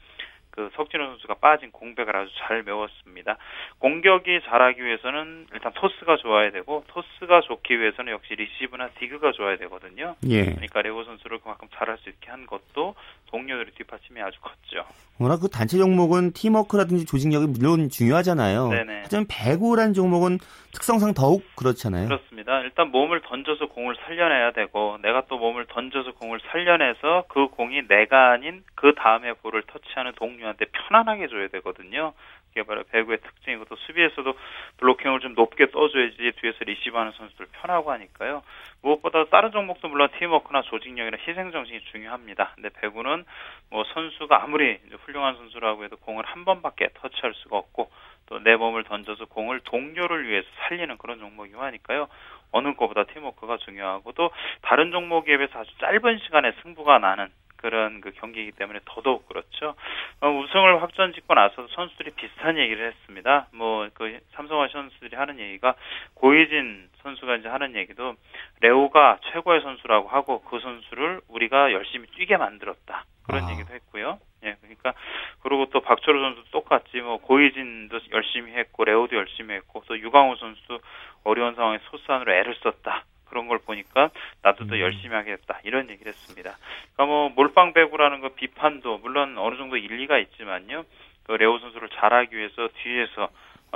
[0.52, 3.38] 그 석진욱 선수가 빠진 공백을 아주 잘 메웠습니다.
[3.78, 10.14] 공격이 잘하기 위해서는 일단 토스가 좋아야 되고 토스가 좋기 위해서는 역시 리시브나 디그가 좋아야 되거든요.
[10.28, 10.44] 예.
[10.44, 12.94] 그러니까 레오 선수를 그만큼 잘할 수 있게 한 것도
[13.30, 14.84] 동료들의 뒷받침이 아주 컸죠.
[15.18, 18.68] 워낙 그 단체 종목은 팀워크라든지 조직력이 물론 중요하잖아요.
[18.68, 19.00] 네네.
[19.04, 20.38] 하지만 배구란 종목은
[20.72, 22.08] 특성상 더욱 그렇잖아요.
[22.08, 22.60] 그렇습니다.
[22.60, 28.30] 일단 몸을 던져서 공을 살려내야 되고 내가 또 몸을 던져서 공을 살려내서 그 공이 내가
[28.30, 32.14] 아닌 그 다음에 볼을 터치하는 동료한테 편안하게 줘야 되거든요.
[32.52, 34.34] 그게 바로 배구의 특징이고 또 수비에서도
[34.76, 38.42] 블로킹을 좀 높게 떠줘야지 뒤에서 리시브하는 선수들 편하고 하니까요.
[38.82, 42.52] 무엇보다 다른 종목도 물론 팀워크나 조직력이나 희생정신이 중요합니다.
[42.54, 43.24] 근데 배구는
[43.70, 47.90] 뭐 선수가 아무리 훌륭한 선수라고 해도 공을 한 번밖에 터치할 수가 없고
[48.26, 52.08] 또 내 몸을 던져서 공을 동료를 위해서 살리는 그런 종목이고 하니까요.
[52.50, 54.30] 어느 것보다 팀워크가 중요하고 또
[54.62, 57.28] 다른 종목에 비해서 아주 짧은 시간에 승부가 나는
[57.62, 59.74] 그런 그 경기이기 때문에 더더욱 그렇죠.
[60.20, 63.46] 어, 우승을 확정 짓고 나서 선수들이 비슷한 얘기를 했습니다.
[63.52, 65.74] 뭐 그 삼성화 선수들이 하는 얘기가
[66.14, 68.14] 고이진 선수가 이제 하는 얘기도
[68.60, 73.04] 레오가 최고의 선수라고 하고 그 선수를 우리가 열심히 뛰게 만들었다.
[73.24, 73.52] 그런 아.
[73.52, 74.18] 얘기도 했고요.
[74.44, 74.94] 예, 그러니까
[75.42, 80.80] 그리고 또 박철호 선수 똑같지 뭐 고이진도 열심히 했고 레오도 열심히 했고 또 유강호 선수도
[81.24, 83.04] 어려운 상황에 소수안으로 애를 썼다.
[83.32, 84.10] 그런 걸 보니까
[84.42, 84.80] 나도 더 음.
[84.80, 86.58] 열심히 하겠다 이런 얘기를 했습니다.
[86.94, 90.84] 그러니까 뭐 몰빵 배구라는 거 비판도 물론 어느 정도 일리가 있지만요.
[91.24, 93.28] 그 레오 선수를 잘하기 위해서 뒤에서 어,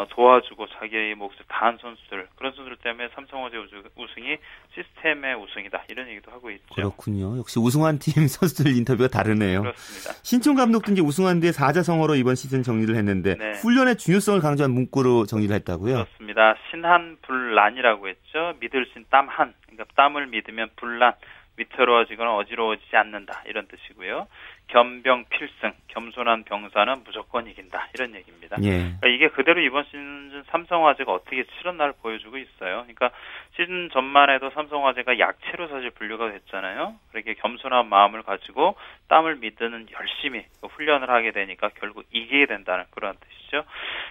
[0.04, 3.56] 도와주고 자기의 몫을 다한 선수들 그런 선수들 때문에 삼성화재
[3.96, 4.36] 우승이
[4.74, 6.74] 시스템의 우승이다 이런 얘기도 하고 있죠.
[6.74, 7.38] 그렇군요.
[7.38, 9.62] 역시 우승한 팀 선수들 인터뷰가 다르네요.
[9.62, 10.12] 그렇습니다.
[10.22, 13.52] 신청 감독도 이제 우승한 뒤에 사자성어로 이번 시즌 정리를 했는데 네.
[13.52, 15.94] 훈련의 중요성을 강조한 문구로 정리를 했다고요?
[15.94, 16.54] 그렇습니다.
[16.70, 18.54] 신한 불란이라고 했죠.
[18.60, 21.14] 믿을 신 땀한 그러니까 땀을 믿으면 불란
[21.56, 24.26] 위태로워지거나 어지러워지지 않는다 이런 뜻이고요.
[24.68, 28.56] 겸병 필승, 겸손한 병사는 무조건 이긴다 이런 얘기입니다.
[28.62, 28.70] 예.
[28.70, 32.82] 그러니까 이게 그대로 이번 시즌 삼성화재가 어떻게 치렀나를 보여주고 있어요.
[32.82, 33.10] 그러니까
[33.56, 36.94] 시즌 전만 해도 삼성화재가 약체로 사실 분류가 됐잖아요.
[37.12, 38.76] 그렇게 겸손한 마음을 가지고
[39.08, 43.64] 땀을 믿는 열심히 훈련을 하게 되니까 결국 이기게 된다는 그런 뜻이죠.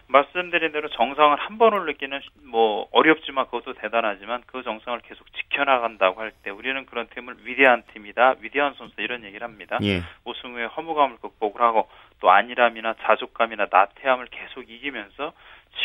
[0.07, 6.31] 말씀드린 대로 정상을 한 번을 느끼는 뭐 어렵지만 그것도 대단하지만 그 정상을 계속 지켜나간다고 할
[6.43, 9.79] 때 우리는 그런 팀을 위대한 팀이다, 위대한 선수 이런 얘기를 합니다.
[9.83, 10.01] 예.
[10.25, 11.89] 우승 후에 허무감을 극복을 하고
[12.19, 15.33] 또 안일함이나 자족감이나 나태함을 계속 이기면서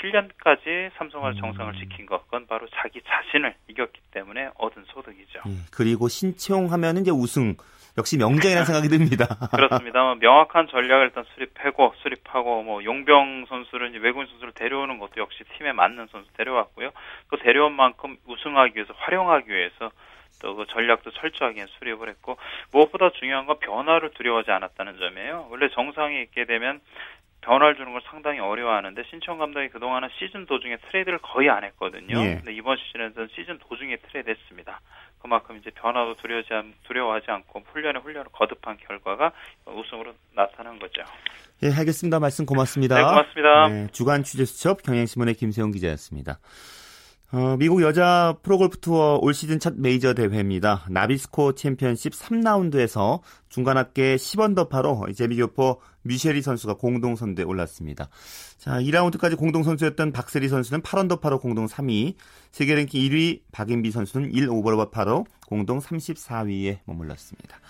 [0.02, 5.40] 7년까지 삼성화 정상을 지킨 것, 그건 바로 자기 자신을 이겼기 때문에 얻은 소득이죠.
[5.46, 7.56] 예, 그리고 신청 하면 이제 우승
[7.98, 9.26] 역시 명장이라는 생각이 듭니다.
[9.50, 10.02] 그렇습니다.
[10.02, 15.72] 뭐 명확한 전략을 일단 수립하고 수립하고 뭐 용병 선수를 외국인 선수를 데려오는 것도 역시 팀에
[15.72, 16.90] 맞는 선수 데려왔고요.
[17.28, 19.90] 그 데려온 만큼 우승하기 위해서 활용하기 위해서
[20.40, 22.36] 또 그 전략도 철저하게 수립을 했고
[22.72, 25.48] 무엇보다 중요한 건 변화를 두려워하지 않았다는 점이에요.
[25.50, 26.80] 원래 정상에 있게 되면
[27.40, 32.18] 변화를 주는 걸 상당히 어려워하는데 신치용 감독이 그동안은 시즌 도중에 트레이드를 거의 안 했거든요.
[32.20, 32.34] 예.
[32.36, 34.80] 근데 이번 시즌에서는 시즌 도중에 트레이드 했습니다.
[35.20, 39.32] 그만큼 이제 변화도 두려워하지, 두려워하지 않고 훈련에 훈련을 거듭한 결과가
[39.66, 41.02] 우승으로 나타난 거죠.
[41.62, 42.20] 예, 알겠습니다.
[42.20, 42.96] 말씀 고맙습니다.
[42.96, 43.68] 네, 고맙습니다.
[43.68, 46.38] 네, 주간 취재 수첩 경향신문의 김세훈 기자였습니다.
[47.32, 50.86] 어, 미국 여자 프로골프 투어 올 시즌 첫 메이저 대회입니다.
[50.90, 58.08] 나비스코 챔피언십 3라운드에서 중간 합계 10언더파로 제비교포 미쉐리 선수가 공동 선두에 올랐습니다.
[58.58, 62.14] 자, 2라운드까지 공동 선수였던 박세리 선수는 8언더파로 공동 3위,
[62.50, 67.60] 세계 랭킹 1위 박인비 선수는 1오버파로 공동 34위에 머물렀습니다.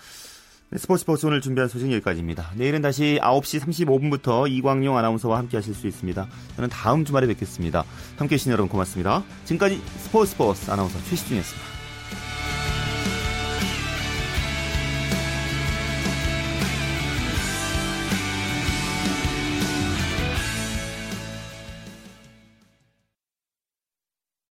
[0.71, 2.51] 네, 스포츠 스포츠 오늘 준비한 소식 여기까지입니다.
[2.55, 6.25] 내일은 다시 9시 35분부터 이광용 아나운서와 함께 하실 수 있습니다.
[6.55, 7.83] 저는 다음 주말에 뵙겠습니다.
[8.15, 9.21] 함께 해주신 여러분 고맙습니다.
[9.43, 11.80] 지금까지 스포츠 스포츠 아나운서 최시중이었습니다.